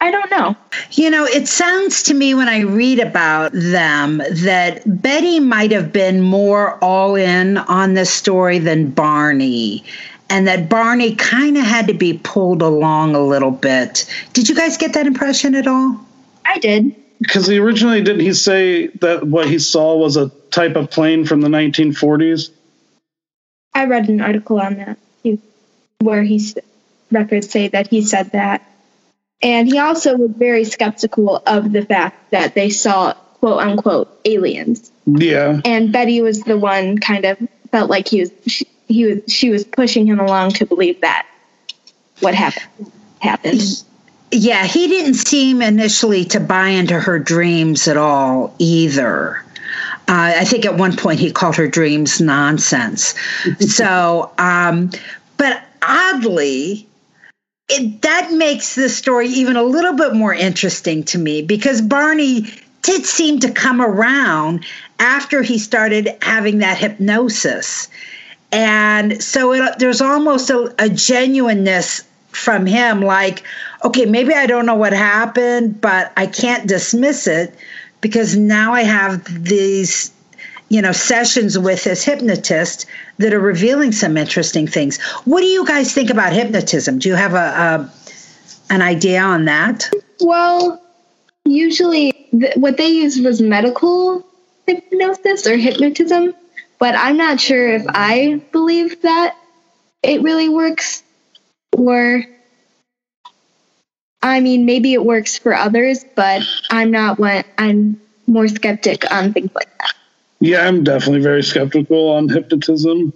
I 0.00 0.10
don't 0.10 0.30
know. 0.30 0.54
You 0.92 1.10
know, 1.10 1.24
it 1.24 1.48
sounds 1.48 2.02
to 2.04 2.14
me 2.14 2.34
when 2.34 2.48
I 2.48 2.60
read 2.60 2.98
about 2.98 3.52
them 3.52 4.18
that 4.18 4.82
Betty 4.84 5.40
might 5.40 5.72
have 5.72 5.92
been 5.92 6.20
more 6.20 6.78
all 6.84 7.14
in 7.14 7.56
on 7.56 7.94
this 7.94 8.12
story 8.12 8.58
than 8.58 8.90
Barney. 8.90 9.84
And 10.28 10.46
that 10.46 10.68
Barney 10.68 11.14
kind 11.14 11.56
of 11.56 11.64
had 11.64 11.86
to 11.86 11.94
be 11.94 12.18
pulled 12.22 12.60
along 12.60 13.14
a 13.14 13.20
little 13.20 13.52
bit. 13.52 14.04
Did 14.32 14.48
you 14.48 14.54
guys 14.54 14.76
get 14.76 14.92
that 14.92 15.06
impression 15.06 15.54
at 15.54 15.66
all? 15.66 15.98
I 16.44 16.58
did. 16.58 16.94
Because 17.20 17.46
he 17.46 17.58
originally 17.58 18.02
didn't 18.02 18.20
he 18.20 18.34
say 18.34 18.88
that 19.00 19.26
what 19.26 19.48
he 19.48 19.58
saw 19.58 19.96
was 19.96 20.16
a 20.16 20.28
type 20.50 20.76
of 20.76 20.90
plane 20.90 21.24
from 21.24 21.40
the 21.40 21.48
1940s? 21.48 22.50
I 23.76 23.84
read 23.84 24.08
an 24.08 24.22
article 24.22 24.58
on 24.58 24.76
that 24.76 24.98
he, 25.22 25.38
where 26.00 26.22
he's 26.22 26.56
records 27.10 27.50
say 27.50 27.68
that 27.68 27.88
he 27.88 28.00
said 28.00 28.32
that. 28.32 28.66
And 29.42 29.68
he 29.68 29.78
also 29.78 30.16
was 30.16 30.30
very 30.30 30.64
skeptical 30.64 31.42
of 31.46 31.72
the 31.72 31.82
fact 31.82 32.30
that 32.30 32.54
they 32.54 32.70
saw 32.70 33.12
quote 33.12 33.60
unquote 33.60 34.18
aliens. 34.24 34.90
Yeah. 35.04 35.60
And 35.66 35.92
Betty 35.92 36.22
was 36.22 36.42
the 36.42 36.56
one 36.56 36.96
kind 36.98 37.26
of 37.26 37.38
felt 37.70 37.90
like 37.90 38.08
he 38.08 38.20
was 38.20 38.32
she, 38.46 38.66
he 38.88 39.04
was 39.04 39.20
she 39.28 39.50
was 39.50 39.64
pushing 39.64 40.06
him 40.06 40.20
along 40.20 40.52
to 40.52 40.64
believe 40.64 41.02
that 41.02 41.26
what 42.20 42.34
happened 42.34 42.90
happened. 43.20 43.60
Yeah, 44.32 44.64
he 44.64 44.88
didn't 44.88 45.14
seem 45.14 45.60
initially 45.60 46.24
to 46.26 46.40
buy 46.40 46.70
into 46.70 46.98
her 46.98 47.18
dreams 47.18 47.88
at 47.88 47.98
all 47.98 48.54
either. 48.58 49.44
Uh, 50.08 50.34
I 50.36 50.44
think 50.44 50.64
at 50.64 50.76
one 50.76 50.96
point 50.96 51.18
he 51.18 51.32
called 51.32 51.56
her 51.56 51.66
dreams 51.66 52.20
nonsense. 52.20 53.14
so, 53.58 54.30
um, 54.38 54.90
but 55.36 55.62
oddly, 55.82 56.86
it, 57.68 58.02
that 58.02 58.32
makes 58.32 58.76
the 58.76 58.88
story 58.88 59.28
even 59.28 59.56
a 59.56 59.62
little 59.64 59.94
bit 59.94 60.14
more 60.14 60.32
interesting 60.32 61.02
to 61.04 61.18
me 61.18 61.42
because 61.42 61.82
Barney 61.82 62.46
did 62.82 63.04
seem 63.04 63.40
to 63.40 63.50
come 63.50 63.82
around 63.82 64.64
after 65.00 65.42
he 65.42 65.58
started 65.58 66.08
having 66.22 66.58
that 66.58 66.78
hypnosis. 66.78 67.88
And 68.52 69.20
so 69.20 69.52
it, 69.52 69.78
there's 69.80 70.00
almost 70.00 70.50
a, 70.50 70.72
a 70.78 70.88
genuineness 70.88 72.04
from 72.28 72.66
him 72.66 73.00
like, 73.00 73.42
okay, 73.84 74.06
maybe 74.06 74.34
I 74.34 74.46
don't 74.46 74.66
know 74.66 74.76
what 74.76 74.92
happened, 74.92 75.80
but 75.80 76.12
I 76.16 76.26
can't 76.26 76.68
dismiss 76.68 77.26
it 77.26 77.52
because 78.00 78.36
now 78.36 78.72
I 78.72 78.82
have 78.82 79.24
these 79.44 80.12
you 80.68 80.82
know 80.82 80.92
sessions 80.92 81.58
with 81.58 81.84
this 81.84 82.04
hypnotist 82.04 82.86
that 83.18 83.32
are 83.32 83.40
revealing 83.40 83.92
some 83.92 84.16
interesting 84.16 84.66
things. 84.66 85.00
What 85.24 85.40
do 85.40 85.46
you 85.46 85.64
guys 85.64 85.92
think 85.92 86.10
about 86.10 86.32
hypnotism? 86.32 86.98
Do 86.98 87.08
you 87.08 87.14
have 87.14 87.34
a, 87.34 87.36
a 87.36 87.92
an 88.70 88.82
idea 88.82 89.20
on 89.20 89.44
that? 89.44 89.88
Well, 90.20 90.82
usually 91.44 92.12
th- 92.32 92.56
what 92.56 92.76
they 92.76 92.88
used 92.88 93.24
was 93.24 93.40
medical 93.40 94.26
hypnosis 94.66 95.46
or 95.46 95.56
hypnotism, 95.56 96.34
but 96.78 96.94
I'm 96.96 97.16
not 97.16 97.40
sure 97.40 97.68
if 97.68 97.84
I 97.88 98.42
believe 98.52 99.02
that 99.02 99.36
it 100.02 100.22
really 100.22 100.48
works 100.48 101.02
or 101.72 102.24
I 104.26 104.40
mean 104.40 104.66
maybe 104.66 104.92
it 104.92 105.04
works 105.04 105.38
for 105.38 105.54
others, 105.54 106.04
but 106.14 106.42
I'm 106.70 106.90
not 106.90 107.18
one 107.18 107.44
I'm 107.58 108.00
more 108.26 108.48
skeptic 108.48 109.10
on 109.10 109.32
things 109.32 109.50
like 109.54 109.76
that. 109.78 109.94
Yeah, 110.40 110.66
I'm 110.66 110.84
definitely 110.84 111.22
very 111.22 111.42
skeptical 111.42 112.10
on 112.10 112.28
hypnotism. 112.28 113.12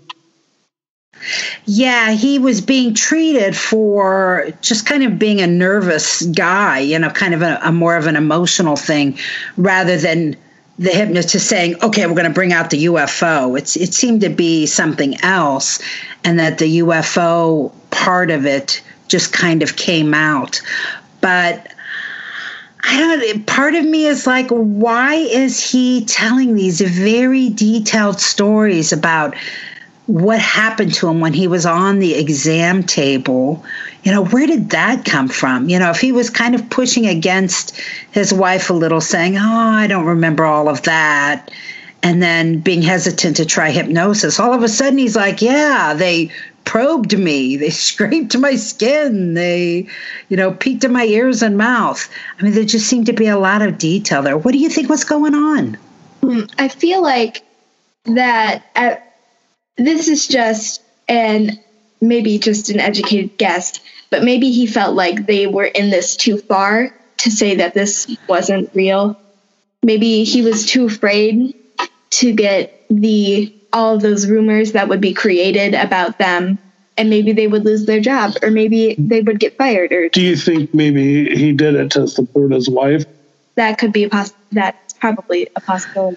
Yeah, 1.66 2.12
he 2.12 2.38
was 2.38 2.60
being 2.60 2.94
treated 2.94 3.54
for 3.54 4.48
just 4.62 4.86
kind 4.86 5.02
of 5.02 5.18
being 5.18 5.40
a 5.40 5.46
nervous 5.46 6.22
guy, 6.22 6.78
you 6.78 6.98
know, 6.98 7.10
kind 7.10 7.34
of 7.34 7.42
a, 7.42 7.60
a 7.62 7.72
more 7.72 7.96
of 7.96 8.06
an 8.06 8.16
emotional 8.16 8.76
thing 8.76 9.18
rather 9.56 9.98
than 9.98 10.36
the 10.78 10.90
hypnotist 10.90 11.46
saying, 11.46 11.76
okay, 11.82 12.06
we're 12.06 12.14
going 12.14 12.24
to 12.24 12.32
bring 12.32 12.54
out 12.54 12.70
the 12.70 12.86
UFO. 12.86 13.58
It's, 13.58 13.76
it 13.76 13.92
seemed 13.92 14.22
to 14.22 14.30
be 14.30 14.64
something 14.64 15.22
else, 15.22 15.78
and 16.24 16.38
that 16.38 16.56
the 16.56 16.78
UFO 16.78 17.70
part 17.90 18.30
of 18.30 18.46
it 18.46 18.82
just 19.06 19.30
kind 19.30 19.62
of 19.62 19.76
came 19.76 20.14
out. 20.14 20.62
But 21.20 21.72
I 22.82 22.98
don't 22.98 23.46
part 23.46 23.74
of 23.74 23.84
me 23.84 24.06
is 24.06 24.26
like, 24.26 24.48
why 24.48 25.14
is 25.14 25.60
he 25.60 26.04
telling 26.06 26.54
these 26.54 26.80
very 26.80 27.50
detailed 27.50 28.20
stories 28.20 28.92
about 28.92 29.36
what 30.06 30.40
happened 30.40 30.92
to 30.94 31.08
him 31.08 31.20
when 31.20 31.32
he 31.32 31.46
was 31.46 31.66
on 31.66 31.98
the 31.98 32.14
exam 32.14 32.82
table? 32.82 33.64
You 34.02 34.12
know, 34.12 34.24
where 34.24 34.46
did 34.46 34.70
that 34.70 35.04
come 35.04 35.28
from? 35.28 35.68
You 35.68 35.78
know, 35.78 35.90
if 35.90 36.00
he 36.00 36.10
was 36.10 36.30
kind 36.30 36.54
of 36.54 36.68
pushing 36.70 37.06
against 37.06 37.78
his 38.12 38.32
wife 38.32 38.70
a 38.70 38.74
little, 38.74 39.00
saying, 39.00 39.36
Oh, 39.36 39.40
I 39.40 39.86
don't 39.86 40.06
remember 40.06 40.44
all 40.44 40.68
of 40.68 40.82
that. 40.82 41.50
And 42.02 42.22
then 42.22 42.60
being 42.60 42.80
hesitant 42.80 43.36
to 43.36 43.44
try 43.44 43.70
hypnosis, 43.70 44.40
all 44.40 44.54
of 44.54 44.62
a 44.62 44.68
sudden 44.68 44.98
he's 44.98 45.16
like, 45.16 45.42
Yeah, 45.42 45.94
they 45.94 46.30
probed 46.64 47.18
me. 47.18 47.56
They 47.56 47.70
scraped 47.90 48.36
my 48.38 48.56
skin. 48.56 49.34
They, 49.34 49.88
you 50.28 50.36
know, 50.36 50.52
peeked 50.52 50.84
in 50.84 50.92
my 50.92 51.04
ears 51.04 51.42
and 51.42 51.56
mouth. 51.56 52.08
I 52.38 52.42
mean, 52.42 52.52
there 52.52 52.64
just 52.64 52.86
seemed 52.86 53.06
to 53.06 53.12
be 53.12 53.26
a 53.26 53.38
lot 53.38 53.62
of 53.62 53.78
detail 53.78 54.22
there. 54.22 54.38
What 54.38 54.52
do 54.52 54.58
you 54.58 54.68
think 54.68 54.88
was 54.88 55.04
going 55.04 55.34
on? 55.34 55.78
I 56.58 56.68
feel 56.68 57.02
like 57.02 57.44
that 58.04 58.64
uh, 58.76 58.96
this 59.76 60.08
is 60.08 60.26
just 60.26 60.82
an 61.08 61.58
maybe 62.00 62.38
just 62.38 62.70
an 62.70 62.80
educated 62.80 63.36
guess, 63.36 63.80
but 64.10 64.24
maybe 64.24 64.50
he 64.50 64.66
felt 64.66 64.94
like 64.94 65.26
they 65.26 65.46
were 65.46 65.64
in 65.64 65.90
this 65.90 66.16
too 66.16 66.38
far 66.38 66.94
to 67.18 67.30
say 67.30 67.56
that 67.56 67.74
this 67.74 68.16
wasn't 68.26 68.70
real. 68.74 69.18
Maybe 69.82 70.24
he 70.24 70.42
was 70.42 70.66
too 70.66 70.86
afraid 70.86 71.54
to 72.10 72.32
get 72.32 72.84
the 72.88 73.54
all 73.72 73.94
of 73.96 74.02
those 74.02 74.28
rumors 74.28 74.72
that 74.72 74.88
would 74.88 75.00
be 75.00 75.14
created 75.14 75.74
about 75.74 76.18
them 76.18 76.58
and 76.96 77.08
maybe 77.08 77.32
they 77.32 77.46
would 77.46 77.64
lose 77.64 77.86
their 77.86 78.00
job 78.00 78.34
or 78.42 78.50
maybe 78.50 78.94
they 78.98 79.20
would 79.22 79.38
get 79.40 79.56
fired 79.56 79.92
or 79.92 80.08
Do 80.08 80.20
you 80.20 80.36
think 80.36 80.74
maybe 80.74 81.34
he 81.34 81.52
did 81.52 81.74
it 81.74 81.90
to 81.92 82.06
support 82.08 82.52
his 82.52 82.68
wife? 82.68 83.04
that 83.56 83.78
could 83.78 83.92
be 83.92 84.04
a 84.04 84.08
poss- 84.08 84.32
that's 84.52 84.94
probably 84.94 85.48
a 85.54 85.60
possibility. 85.60 86.16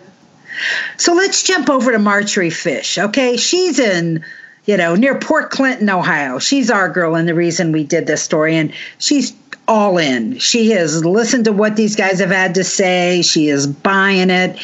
So 0.98 1.14
let's 1.14 1.44
jump 1.44 1.70
over 1.70 1.92
to 1.92 2.00
Marjorie 2.00 2.52
Fish. 2.52 2.98
Okay, 2.98 3.38
she's 3.38 3.80
in, 3.80 4.24
you 4.66 4.78
know, 4.78 4.96
near 4.96 5.18
Port 5.20 5.50
Clinton, 5.50 5.90
Ohio. 5.90 6.40
She's 6.40 6.70
our 6.72 6.88
girl, 6.90 7.16
and 7.16 7.28
the 7.28 7.34
reason 7.34 7.72
we 7.72 7.84
did 7.84 8.08
this 8.08 8.22
story, 8.22 8.56
and 8.56 8.72
she's 9.00 9.32
all 9.68 9.98
in. 9.98 10.38
She 10.40 10.72
has 10.72 11.06
listened 11.06 11.46
to 11.46 11.54
what 11.54 11.76
these 11.76 11.96
guys 11.96 12.20
have 12.20 12.32
had 12.32 12.56
to 12.56 12.64
say. 12.64 13.22
She 13.22 13.48
is 13.48 13.66
buying 13.68 14.30
it, 14.30 14.58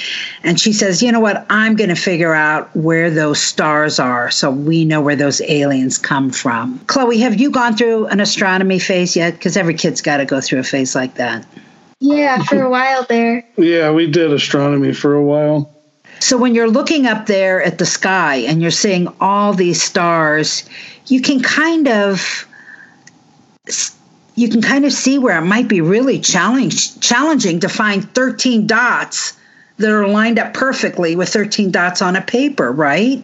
and 0.43 0.59
she 0.59 0.73
says, 0.73 1.01
"You 1.01 1.11
know 1.11 1.19
what? 1.19 1.45
I'm 1.49 1.75
going 1.75 1.89
to 1.89 1.95
figure 1.95 2.33
out 2.33 2.75
where 2.75 3.09
those 3.09 3.41
stars 3.41 3.99
are, 3.99 4.29
so 4.29 4.51
we 4.51 4.85
know 4.85 5.01
where 5.01 5.15
those 5.15 5.41
aliens 5.41 5.97
come 5.97 6.31
from." 6.31 6.79
Chloe, 6.87 7.19
have 7.19 7.39
you 7.39 7.49
gone 7.49 7.75
through 7.77 8.07
an 8.07 8.19
astronomy 8.19 8.79
phase 8.79 9.15
yet? 9.15 9.33
Because 9.33 9.55
every 9.55 9.73
kid's 9.73 10.01
got 10.01 10.17
to 10.17 10.25
go 10.25 10.41
through 10.41 10.59
a 10.59 10.63
phase 10.63 10.95
like 10.95 11.15
that. 11.15 11.45
Yeah, 11.99 12.43
for 12.43 12.61
a 12.61 12.69
while 12.69 13.03
there. 13.03 13.45
Yeah, 13.57 13.91
we 13.91 14.09
did 14.09 14.31
astronomy 14.31 14.93
for 14.93 15.15
a 15.15 15.23
while. 15.23 15.73
So 16.19 16.37
when 16.37 16.53
you're 16.53 16.69
looking 16.69 17.07
up 17.07 17.27
there 17.27 17.63
at 17.63 17.77
the 17.77 17.85
sky 17.85 18.35
and 18.35 18.61
you're 18.61 18.71
seeing 18.71 19.07
all 19.21 19.53
these 19.53 19.81
stars, 19.81 20.63
you 21.07 21.21
can 21.21 21.41
kind 21.41 21.87
of 21.87 22.45
you 24.39 24.47
can 24.47 24.61
kind 24.61 24.85
of 24.85 24.93
see 24.93 25.19
where 25.19 25.37
it 25.37 25.45
might 25.45 25.67
be 25.67 25.81
really 25.81 26.17
challenge, 26.17 26.97
challenging 27.01 27.59
to 27.59 27.67
find 27.67 28.09
13 28.15 28.67
dots 28.67 29.37
that 29.77 29.91
are 29.91 30.07
lined 30.07 30.39
up 30.39 30.53
perfectly 30.53 31.17
with 31.17 31.27
13 31.27 31.71
dots 31.71 32.01
on 32.01 32.15
a 32.15 32.21
paper, 32.21 32.71
right? 32.71 33.21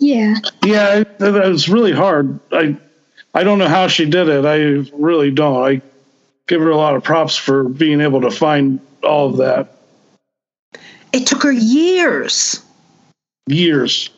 Yeah. 0.00 0.34
Yeah, 0.64 0.98
it, 0.98 1.08
it 1.20 1.32
was 1.32 1.68
really 1.68 1.92
hard. 1.92 2.40
I 2.50 2.76
I 3.34 3.44
don't 3.44 3.60
know 3.60 3.68
how 3.68 3.86
she 3.86 4.06
did 4.06 4.28
it. 4.28 4.44
I 4.44 4.88
really 4.96 5.30
don't. 5.30 5.62
I 5.62 5.80
give 6.48 6.60
her 6.60 6.70
a 6.70 6.76
lot 6.76 6.96
of 6.96 7.04
props 7.04 7.36
for 7.36 7.62
being 7.62 8.00
able 8.00 8.20
to 8.22 8.32
find 8.32 8.80
all 9.04 9.30
of 9.30 9.36
that. 9.36 9.76
It 11.12 11.28
took 11.28 11.44
her 11.44 11.52
years. 11.52 12.60
Years. 13.46 14.10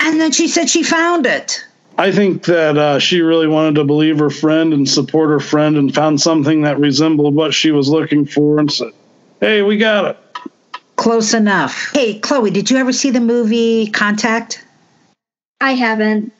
And 0.00 0.20
then 0.20 0.32
she 0.32 0.48
said 0.48 0.68
she 0.68 0.82
found 0.82 1.24
it. 1.24 1.64
I 1.98 2.12
think 2.12 2.44
that 2.44 2.78
uh, 2.78 2.98
she 3.00 3.22
really 3.22 3.48
wanted 3.48 3.74
to 3.74 3.84
believe 3.84 4.20
her 4.20 4.30
friend 4.30 4.72
and 4.72 4.88
support 4.88 5.30
her 5.30 5.40
friend 5.40 5.76
and 5.76 5.92
found 5.92 6.20
something 6.20 6.62
that 6.62 6.78
resembled 6.78 7.34
what 7.34 7.52
she 7.52 7.72
was 7.72 7.88
looking 7.88 8.24
for 8.24 8.60
and 8.60 8.72
said, 8.72 8.92
hey, 9.40 9.62
we 9.62 9.78
got 9.78 10.04
it. 10.04 10.16
Close 10.94 11.34
enough. 11.34 11.90
Hey, 11.92 12.20
Chloe, 12.20 12.52
did 12.52 12.70
you 12.70 12.76
ever 12.76 12.92
see 12.92 13.10
the 13.10 13.20
movie 13.20 13.88
Contact? 13.88 14.64
I 15.60 15.72
haven't. 15.72 16.32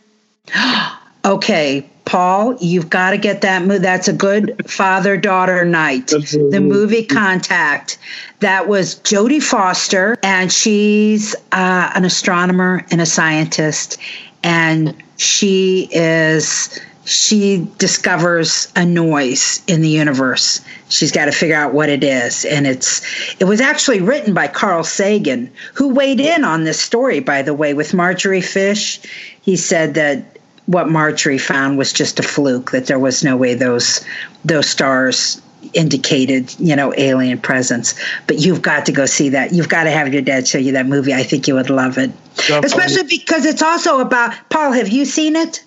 okay, 1.24 1.90
Paul, 2.04 2.56
you've 2.60 2.88
got 2.88 3.10
to 3.10 3.18
get 3.18 3.40
that 3.40 3.62
movie. 3.62 3.80
That's 3.80 4.06
a 4.08 4.12
good 4.12 4.70
father 4.70 5.16
daughter 5.16 5.64
night. 5.64 6.06
The 6.06 6.60
movie 6.62 7.04
Contact. 7.04 7.98
That 8.40 8.68
was 8.68 8.94
Jodie 9.00 9.42
Foster, 9.42 10.16
and 10.22 10.52
she's 10.52 11.34
uh, 11.52 11.90
an 11.94 12.04
astronomer 12.04 12.86
and 12.90 13.00
a 13.00 13.06
scientist, 13.06 13.98
and 14.42 14.94
she 15.16 15.88
is 15.90 16.80
she 17.08 17.66
discovers 17.78 18.70
a 18.76 18.84
noise 18.84 19.62
in 19.66 19.80
the 19.80 19.88
universe. 19.88 20.60
She's 20.90 21.10
got 21.10 21.24
to 21.24 21.32
figure 21.32 21.56
out 21.56 21.72
what 21.72 21.88
it 21.88 22.04
is. 22.04 22.44
And 22.44 22.66
it's 22.66 23.00
it 23.40 23.44
was 23.44 23.62
actually 23.62 24.00
written 24.00 24.34
by 24.34 24.46
Carl 24.46 24.84
Sagan, 24.84 25.50
who 25.72 25.88
weighed 25.88 26.20
in 26.20 26.44
on 26.44 26.64
this 26.64 26.78
story, 26.78 27.20
by 27.20 27.40
the 27.40 27.54
way, 27.54 27.72
with 27.72 27.94
Marjorie 27.94 28.42
Fish. 28.42 29.00
He 29.40 29.56
said 29.56 29.94
that 29.94 30.36
what 30.66 30.90
Marjorie 30.90 31.38
found 31.38 31.78
was 31.78 31.94
just 31.94 32.20
a 32.20 32.22
fluke, 32.22 32.72
that 32.72 32.86
there 32.86 32.98
was 32.98 33.24
no 33.24 33.36
way 33.36 33.54
those 33.54 34.04
those 34.44 34.68
stars 34.68 35.40
indicated, 35.72 36.54
you 36.58 36.74
know, 36.76 36.94
alien 36.96 37.38
presence. 37.38 37.94
But 38.26 38.38
you've 38.38 38.62
got 38.62 38.86
to 38.86 38.92
go 38.92 39.06
see 39.06 39.28
that. 39.30 39.52
You've 39.52 39.68
got 39.68 39.84
to 39.84 39.90
have 39.90 40.12
your 40.12 40.22
dad 40.22 40.46
show 40.46 40.58
you 40.58 40.72
that 40.72 40.86
movie. 40.86 41.12
I 41.12 41.22
think 41.22 41.48
you 41.48 41.54
would 41.54 41.70
love 41.70 41.98
it. 41.98 42.12
Definitely. 42.36 42.66
Especially 42.66 43.02
because 43.08 43.44
it's 43.44 43.62
also 43.62 44.00
about 44.00 44.34
Paul, 44.50 44.72
have 44.72 44.88
you 44.88 45.04
seen 45.04 45.36
it? 45.36 45.64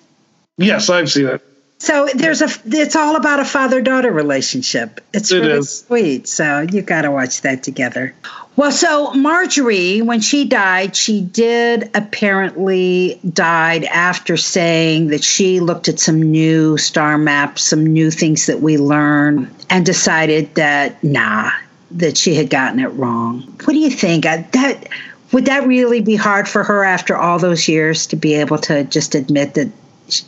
Yes, 0.58 0.88
I've 0.90 1.10
seen 1.10 1.26
it. 1.26 1.51
So 1.82 2.08
there's 2.14 2.40
a 2.42 2.48
it's 2.66 2.94
all 2.94 3.16
about 3.16 3.40
a 3.40 3.44
father-daughter 3.44 4.12
relationship. 4.12 5.00
It's 5.12 5.32
It 5.32 5.40
really 5.40 5.58
is. 5.58 5.80
sweet. 5.80 6.28
So 6.28 6.60
you 6.60 6.80
got 6.80 7.02
to 7.02 7.10
watch 7.10 7.40
that 7.40 7.64
together. 7.64 8.14
Well, 8.54 8.70
so 8.70 9.12
Marjorie, 9.14 10.00
when 10.00 10.20
she 10.20 10.44
died, 10.44 10.94
she 10.94 11.22
did 11.22 11.90
apparently 11.96 13.18
died 13.32 13.82
after 13.86 14.36
saying 14.36 15.08
that 15.08 15.24
she 15.24 15.58
looked 15.58 15.88
at 15.88 15.98
some 15.98 16.22
new 16.22 16.78
star 16.78 17.18
maps, 17.18 17.64
some 17.64 17.84
new 17.84 18.12
things 18.12 18.46
that 18.46 18.60
we 18.60 18.78
learned, 18.78 19.52
and 19.68 19.84
decided 19.84 20.54
that 20.54 21.02
nah, 21.02 21.50
that 21.90 22.16
she 22.16 22.36
had 22.36 22.48
gotten 22.48 22.78
it 22.78 22.90
wrong. 22.90 23.40
What 23.64 23.72
do 23.72 23.80
you 23.80 23.90
think? 23.90 24.22
That 24.22 24.86
would 25.32 25.46
that 25.46 25.66
really 25.66 26.00
be 26.00 26.14
hard 26.14 26.48
for 26.48 26.62
her 26.62 26.84
after 26.84 27.16
all 27.16 27.40
those 27.40 27.66
years 27.66 28.06
to 28.06 28.14
be 28.14 28.34
able 28.34 28.58
to 28.58 28.84
just 28.84 29.16
admit 29.16 29.54
that 29.54 29.68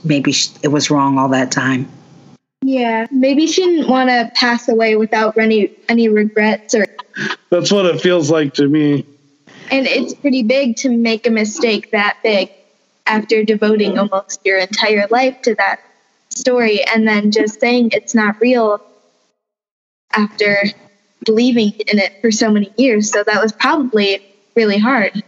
maybe 0.04 0.34
it 0.62 0.68
was 0.68 0.90
wrong 0.90 1.18
all 1.18 1.28
that 1.28 1.50
time? 1.50 1.88
Yeah. 2.62 3.06
Maybe 3.10 3.46
she 3.46 3.62
didn't 3.64 3.88
want 3.88 4.08
to 4.08 4.30
pass 4.34 4.68
away 4.68 4.96
without 4.96 5.36
any 5.36 5.70
any 5.88 6.08
regrets 6.08 6.74
or 6.74 6.86
That's 7.50 7.70
what 7.70 7.86
it 7.86 8.00
feels 8.00 8.30
like 8.30 8.54
to 8.54 8.68
me. 8.68 9.04
and 9.70 9.86
it's 9.86 10.14
pretty 10.14 10.42
big 10.42 10.76
to 10.76 10.88
make 10.90 11.26
a 11.26 11.30
mistake 11.30 11.90
that 11.90 12.18
big 12.22 12.50
after 13.06 13.44
devoting 13.44 13.98
almost 13.98 14.40
your 14.44 14.58
entire 14.58 15.06
life 15.10 15.40
to 15.42 15.54
that 15.56 15.80
story 16.30 16.82
and 16.84 17.06
then 17.06 17.30
just 17.30 17.60
saying 17.60 17.90
it's 17.92 18.14
not 18.14 18.40
real 18.40 18.80
after 20.12 20.64
believing 21.24 21.72
in 21.88 21.98
it 21.98 22.12
for 22.20 22.30
so 22.30 22.50
many 22.50 22.72
years. 22.76 23.10
So 23.10 23.22
that 23.24 23.42
was 23.42 23.52
probably 23.52 24.24
really 24.54 24.78
hard. 24.78 25.22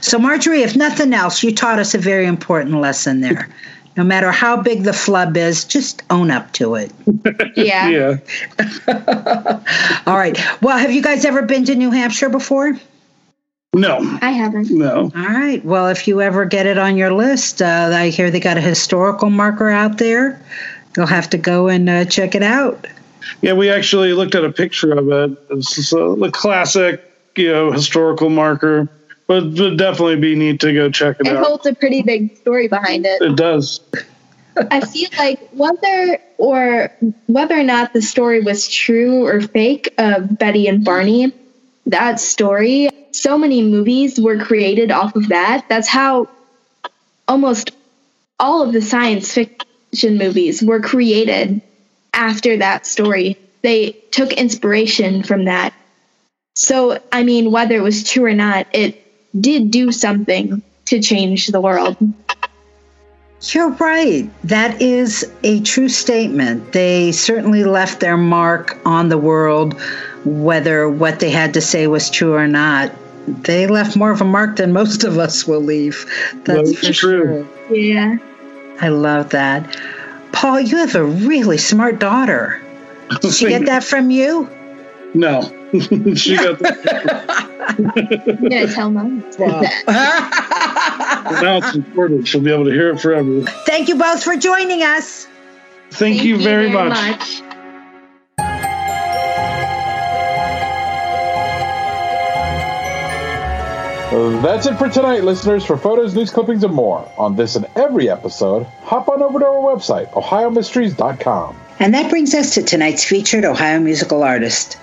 So, 0.00 0.18
Marjorie, 0.18 0.62
if 0.62 0.76
nothing 0.76 1.12
else, 1.12 1.42
you 1.42 1.54
taught 1.54 1.78
us 1.78 1.94
a 1.94 1.98
very 1.98 2.26
important 2.26 2.80
lesson 2.80 3.20
there. 3.20 3.48
No 3.96 4.04
matter 4.04 4.30
how 4.30 4.60
big 4.60 4.82
the 4.82 4.92
flub 4.92 5.36
is, 5.36 5.64
just 5.64 6.02
own 6.10 6.30
up 6.30 6.52
to 6.54 6.74
it. 6.74 6.92
Yeah. 7.56 7.88
Yeah. 7.88 8.16
All 10.06 10.18
right. 10.18 10.38
Well, 10.60 10.76
have 10.76 10.92
you 10.92 11.02
guys 11.02 11.24
ever 11.24 11.40
been 11.40 11.64
to 11.64 11.74
New 11.74 11.90
Hampshire 11.90 12.28
before? 12.28 12.78
No. 13.72 13.98
I 14.20 14.30
haven't. 14.30 14.70
No. 14.70 15.10
All 15.16 15.22
right. 15.22 15.64
Well, 15.64 15.88
if 15.88 16.06
you 16.06 16.20
ever 16.20 16.44
get 16.44 16.66
it 16.66 16.76
on 16.76 16.96
your 16.96 17.12
list, 17.12 17.62
uh, 17.62 17.90
I 17.92 18.10
hear 18.10 18.30
they 18.30 18.40
got 18.40 18.58
a 18.58 18.60
historical 18.60 19.30
marker 19.30 19.70
out 19.70 19.96
there. 19.96 20.40
You'll 20.96 21.06
have 21.06 21.30
to 21.30 21.38
go 21.38 21.68
and 21.68 21.88
uh, 21.88 22.04
check 22.04 22.34
it 22.34 22.42
out. 22.42 22.86
Yeah, 23.40 23.54
we 23.54 23.70
actually 23.70 24.12
looked 24.12 24.34
at 24.34 24.44
a 24.44 24.52
picture 24.52 24.92
of 24.92 25.08
it. 25.10 25.38
It's 25.50 25.92
a, 25.92 26.30
classic, 26.30 27.02
you 27.36 27.52
know, 27.52 27.72
historical 27.72 28.30
marker. 28.30 28.88
But 29.26 29.42
it 29.42 29.60
would 29.60 29.78
definitely 29.78 30.16
be 30.16 30.34
neat 30.36 30.60
to 30.60 30.72
go 30.72 30.90
check 30.90 31.16
it 31.20 31.26
It 31.26 31.36
out. 31.36 31.42
It 31.42 31.46
holds 31.46 31.66
a 31.66 31.74
pretty 31.74 32.02
big 32.02 32.36
story 32.36 32.68
behind 32.68 33.06
it. 33.06 33.20
It 33.20 33.36
does. 33.36 33.80
I 34.70 34.80
feel 34.80 35.10
like 35.18 35.48
whether 35.50 36.18
or 36.38 36.92
whether 37.26 37.58
or 37.58 37.62
not 37.62 37.92
the 37.92 38.00
story 38.00 38.40
was 38.40 38.68
true 38.68 39.26
or 39.26 39.40
fake 39.40 39.92
of 39.98 40.38
Betty 40.38 40.66
and 40.66 40.84
Barney, 40.84 41.32
that 41.86 42.20
story, 42.20 42.88
so 43.12 43.36
many 43.36 43.62
movies 43.62 44.18
were 44.18 44.38
created 44.38 44.90
off 44.90 45.14
of 45.14 45.28
that. 45.28 45.66
That's 45.68 45.88
how 45.88 46.28
almost 47.28 47.72
all 48.38 48.62
of 48.62 48.72
the 48.72 48.82
science 48.82 49.32
fiction 49.32 50.18
movies 50.18 50.62
were 50.62 50.80
created 50.80 51.60
after 52.14 52.56
that 52.58 52.86
story. 52.86 53.36
They 53.62 53.92
took 54.10 54.32
inspiration 54.32 55.22
from 55.22 55.46
that. 55.46 55.74
So, 56.54 56.98
I 57.12 57.24
mean, 57.24 57.50
whether 57.50 57.76
it 57.76 57.82
was 57.82 58.04
true 58.04 58.24
or 58.24 58.34
not, 58.34 58.66
it 58.72 59.05
did 59.40 59.70
do 59.70 59.92
something 59.92 60.62
to 60.86 61.00
change 61.00 61.48
the 61.48 61.60
world. 61.60 61.96
You're 63.52 63.70
right. 63.70 64.28
That 64.44 64.80
is 64.80 65.30
a 65.42 65.60
true 65.60 65.88
statement. 65.88 66.72
They 66.72 67.12
certainly 67.12 67.64
left 67.64 68.00
their 68.00 68.16
mark 68.16 68.78
on 68.86 69.08
the 69.08 69.18
world, 69.18 69.80
whether 70.24 70.88
what 70.88 71.20
they 71.20 71.30
had 71.30 71.54
to 71.54 71.60
say 71.60 71.86
was 71.86 72.10
true 72.10 72.34
or 72.34 72.48
not. 72.48 72.92
They 73.28 73.66
left 73.66 73.96
more 73.96 74.10
of 74.10 74.20
a 74.20 74.24
mark 74.24 74.56
than 74.56 74.72
most 74.72 75.04
of 75.04 75.18
us 75.18 75.46
will 75.46 75.60
leave. 75.60 76.06
That's, 76.44 76.70
That's 76.70 76.86
for 76.86 76.92
true. 76.92 77.48
sure. 77.68 77.76
Yeah. 77.76 78.16
I 78.80 78.88
love 78.88 79.30
that. 79.30 79.76
Paul, 80.32 80.60
you 80.60 80.76
have 80.76 80.94
a 80.94 81.04
really 81.04 81.58
smart 81.58 81.98
daughter. 81.98 82.60
Did 83.20 83.34
she 83.34 83.48
get 83.48 83.66
that 83.66 83.84
from 83.84 84.10
you? 84.10 84.48
No. 85.14 85.42
she 86.14 86.36
got 86.36 86.60
I'm 87.66 87.84
gonna 87.86 88.72
tell 88.72 88.90
mom. 88.90 89.18
now 89.38 89.48
it's 91.58 91.76
recorded. 91.76 92.26
She'll 92.28 92.40
be 92.40 92.52
able 92.52 92.64
to 92.64 92.70
hear 92.70 92.90
it 92.90 93.00
forever. 93.00 93.42
Thank 93.66 93.88
you 93.88 93.96
both 93.96 94.22
for 94.22 94.36
joining 94.36 94.82
us. 94.82 95.26
Thank, 95.90 96.24
you 96.24 96.38
very, 96.38 96.70
much. 96.70 97.42
That's 104.42 104.66
it 104.66 104.76
for 104.76 104.88
tonight, 104.88 105.24
listeners. 105.24 105.64
For 105.64 105.76
photos, 105.76 106.14
news 106.14 106.30
clippings, 106.30 106.64
and 106.64 106.72
more 106.72 107.10
on 107.18 107.36
this 107.36 107.56
and 107.56 107.66
every 107.76 108.08
episode, 108.08 108.64
hop 108.82 109.08
on 109.08 109.22
over 109.22 109.38
to 109.38 109.44
our 109.44 109.76
website, 109.76 110.10
ohiomysteries.com. 110.12 111.56
And 111.78 111.94
that 111.94 112.10
brings 112.10 112.34
us 112.34 112.54
to 112.54 112.62
tonight's 112.62 113.04
featured 113.04 113.44
Ohio 113.44 113.80
musical 113.80 114.22
artist. 114.22 114.78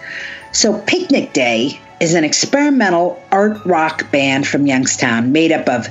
So, 0.52 0.80
Picnic 0.82 1.34
Day 1.34 1.80
is 2.04 2.16
an 2.16 2.26
experimental 2.26 3.18
art 3.32 3.66
rock 3.66 4.12
band 4.12 4.46
from 4.46 4.68
Youngstown 4.68 5.32
made 5.32 5.54
up 5.54 5.70
of 5.70 5.88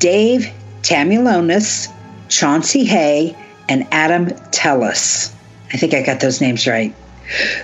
Dave 0.00 0.52
Tamulonis, 0.82 1.86
Chauncey 2.28 2.84
Hay, 2.84 3.36
and 3.68 3.86
Adam 3.92 4.26
Tellis. 4.50 5.32
I 5.72 5.76
think 5.76 5.94
I 5.94 6.02
got 6.02 6.18
those 6.18 6.40
names 6.40 6.66
right. 6.66 6.92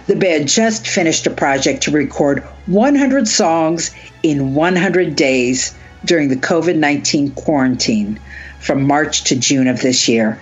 The 0.07 0.14
band 0.14 0.47
just 0.47 0.86
finished 0.86 1.26
a 1.26 1.30
project 1.30 1.82
to 1.82 1.91
record 1.91 2.45
100 2.66 3.26
songs 3.26 3.91
in 4.22 4.55
100 4.55 5.16
days 5.16 5.74
during 6.05 6.28
the 6.28 6.36
COVID 6.36 6.76
19 6.76 7.32
quarantine 7.32 8.20
from 8.61 8.86
March 8.86 9.24
to 9.24 9.36
June 9.36 9.66
of 9.66 9.80
this 9.80 10.07
year. 10.09 10.41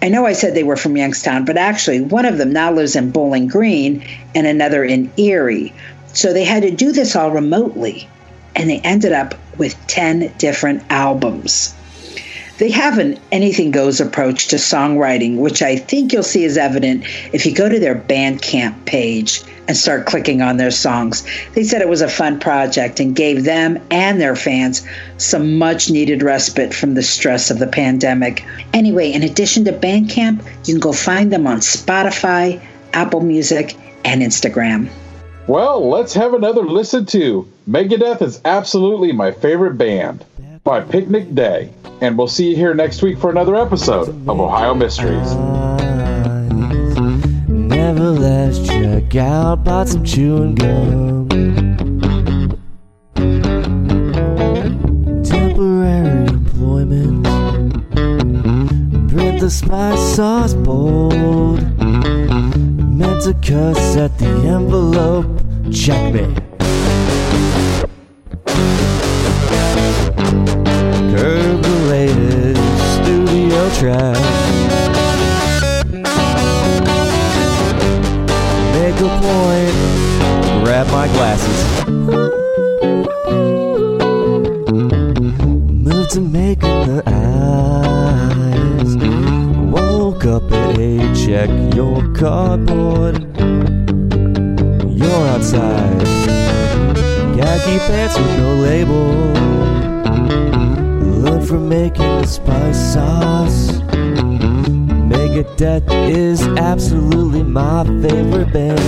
I 0.00 0.08
know 0.08 0.24
I 0.24 0.32
said 0.32 0.54
they 0.54 0.62
were 0.62 0.76
from 0.76 0.96
Youngstown, 0.96 1.44
but 1.44 1.58
actually, 1.58 2.00
one 2.00 2.24
of 2.24 2.38
them 2.38 2.52
now 2.52 2.72
lives 2.72 2.96
in 2.96 3.10
Bowling 3.10 3.48
Green 3.48 4.02
and 4.34 4.46
another 4.46 4.82
in 4.82 5.10
Erie. 5.18 5.74
So 6.16 6.32
they 6.32 6.44
had 6.44 6.62
to 6.62 6.70
do 6.70 6.92
this 6.92 7.14
all 7.14 7.30
remotely, 7.30 8.08
and 8.54 8.70
they 8.70 8.80
ended 8.80 9.12
up 9.12 9.34
with 9.58 9.76
10 9.86 10.32
different 10.38 10.82
albums. 10.88 11.74
They 12.56 12.70
have 12.70 12.96
an 12.96 13.18
anything 13.30 13.70
goes 13.70 14.00
approach 14.00 14.48
to 14.48 14.56
songwriting, 14.56 15.36
which 15.36 15.60
I 15.60 15.76
think 15.76 16.14
you'll 16.14 16.22
see 16.22 16.44
is 16.44 16.56
evident 16.56 17.04
if 17.34 17.44
you 17.44 17.54
go 17.54 17.68
to 17.68 17.78
their 17.78 17.94
Bandcamp 17.94 18.86
page 18.86 19.42
and 19.68 19.76
start 19.76 20.06
clicking 20.06 20.40
on 20.40 20.56
their 20.56 20.70
songs. 20.70 21.22
They 21.52 21.64
said 21.64 21.82
it 21.82 21.88
was 21.90 22.00
a 22.00 22.08
fun 22.08 22.40
project 22.40 22.98
and 22.98 23.14
gave 23.14 23.44
them 23.44 23.78
and 23.90 24.18
their 24.18 24.36
fans 24.36 24.86
some 25.18 25.58
much 25.58 25.90
needed 25.90 26.22
respite 26.22 26.72
from 26.72 26.94
the 26.94 27.02
stress 27.02 27.50
of 27.50 27.58
the 27.58 27.66
pandemic. 27.66 28.42
Anyway, 28.72 29.12
in 29.12 29.22
addition 29.22 29.66
to 29.66 29.72
Bandcamp, 29.72 30.42
you 30.66 30.72
can 30.72 30.80
go 30.80 30.94
find 30.94 31.30
them 31.30 31.46
on 31.46 31.58
Spotify, 31.58 32.58
Apple 32.94 33.20
Music, 33.20 33.76
and 34.06 34.22
Instagram. 34.22 34.88
Well, 35.48 35.88
let's 35.88 36.12
have 36.14 36.34
another 36.34 36.62
listen 36.62 37.06
to 37.06 37.48
Megadeth 37.68 38.20
is 38.20 38.40
absolutely 38.44 39.12
my 39.12 39.30
favorite 39.30 39.78
band 39.78 40.24
by 40.64 40.80
Picnic 40.80 41.36
Day. 41.36 41.72
And 42.00 42.18
we'll 42.18 42.26
see 42.26 42.50
you 42.50 42.56
here 42.56 42.74
next 42.74 43.00
week 43.00 43.16
for 43.18 43.30
another 43.30 43.54
episode 43.54 44.08
of 44.08 44.40
Ohio 44.40 44.74
Mysteries. 44.74 45.34
Never 47.48 48.16
check 48.66 49.14
out, 49.14 49.62
bought 49.62 49.88
some 49.88 50.04
chewing 50.04 50.56
gum. 50.56 51.28
Temporary 55.22 56.26
employment. 56.26 57.24
Print 59.10 59.40
the 59.40 59.50
spice 59.50 60.16
sauce 60.16 60.54
bold. 60.54 61.60
Meant 62.96 63.20
to 63.24 63.34
cuss 63.34 63.94
at 63.98 64.16
the 64.16 64.26
envelope. 64.26 65.26
Check 65.70 66.14
me. 66.14 66.34
Curb 71.12 71.66
related 71.66 72.56
studio 72.94 73.68
track. 73.74 74.16
Make 78.72 78.98
a 78.98 79.12
point, 79.20 79.76
grab 80.64 80.86
my 80.86 81.06
glasses. 81.08 81.60
Move 85.84 86.08
to 86.08 86.20
making 86.20 86.86
the 86.86 87.02
eyes. 87.06 87.95
Up 90.26 90.50
at 90.50 90.76
eight, 90.80 91.14
check 91.14 91.48
your 91.76 92.02
cardboard. 92.12 93.22
You're 94.90 95.26
outside. 95.28 96.02
Khaki 97.36 97.78
pants 97.86 98.18
with 98.18 98.36
no 98.36 98.54
label. 98.56 99.12
Learn 101.22 101.46
from 101.46 101.68
making 101.68 102.22
the 102.22 102.26
spice 102.26 102.92
sauce. 102.92 103.70
Megadeth 105.10 105.88
is 106.10 106.42
absolutely 106.58 107.44
my 107.44 107.84
favorite 107.84 108.52
band. 108.52 108.80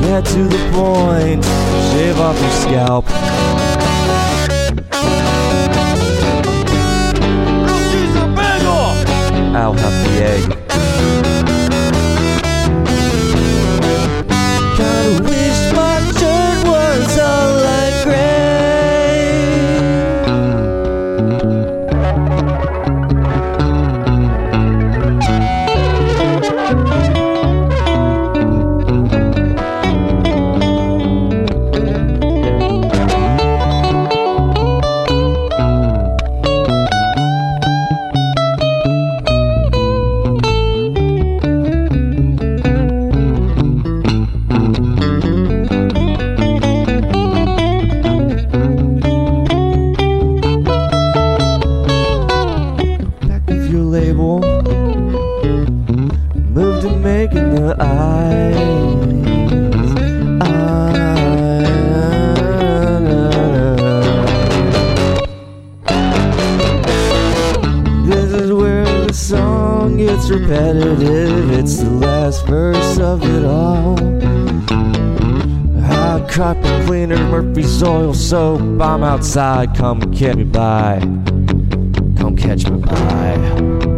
Get 0.00 0.24
to 0.24 0.42
the 0.42 0.70
point, 0.72 1.44
shave 1.92 2.18
off 2.18 2.40
your 2.40 2.50
scalp. 2.50 3.37
I'll 9.58 9.72
have 9.72 10.04
the 10.04 10.22
egg. 10.22 10.48
Repetitive. 70.38 71.50
It's 71.50 71.78
the 71.78 71.90
last 71.90 72.46
verse 72.46 72.98
of 72.98 73.22
it 73.22 73.44
all. 73.44 73.96
Hot 75.82 76.28
carpet 76.28 76.86
cleaner, 76.86 77.16
Murphy's 77.16 77.82
oil 77.82 78.14
soap. 78.14 78.60
I'm 78.60 79.02
outside, 79.02 79.74
come 79.76 80.00
get 80.12 80.36
me 80.36 80.44
by. 80.44 81.00
Come 82.18 82.36
catch 82.36 82.68
me 82.68 82.80
by. 82.80 83.97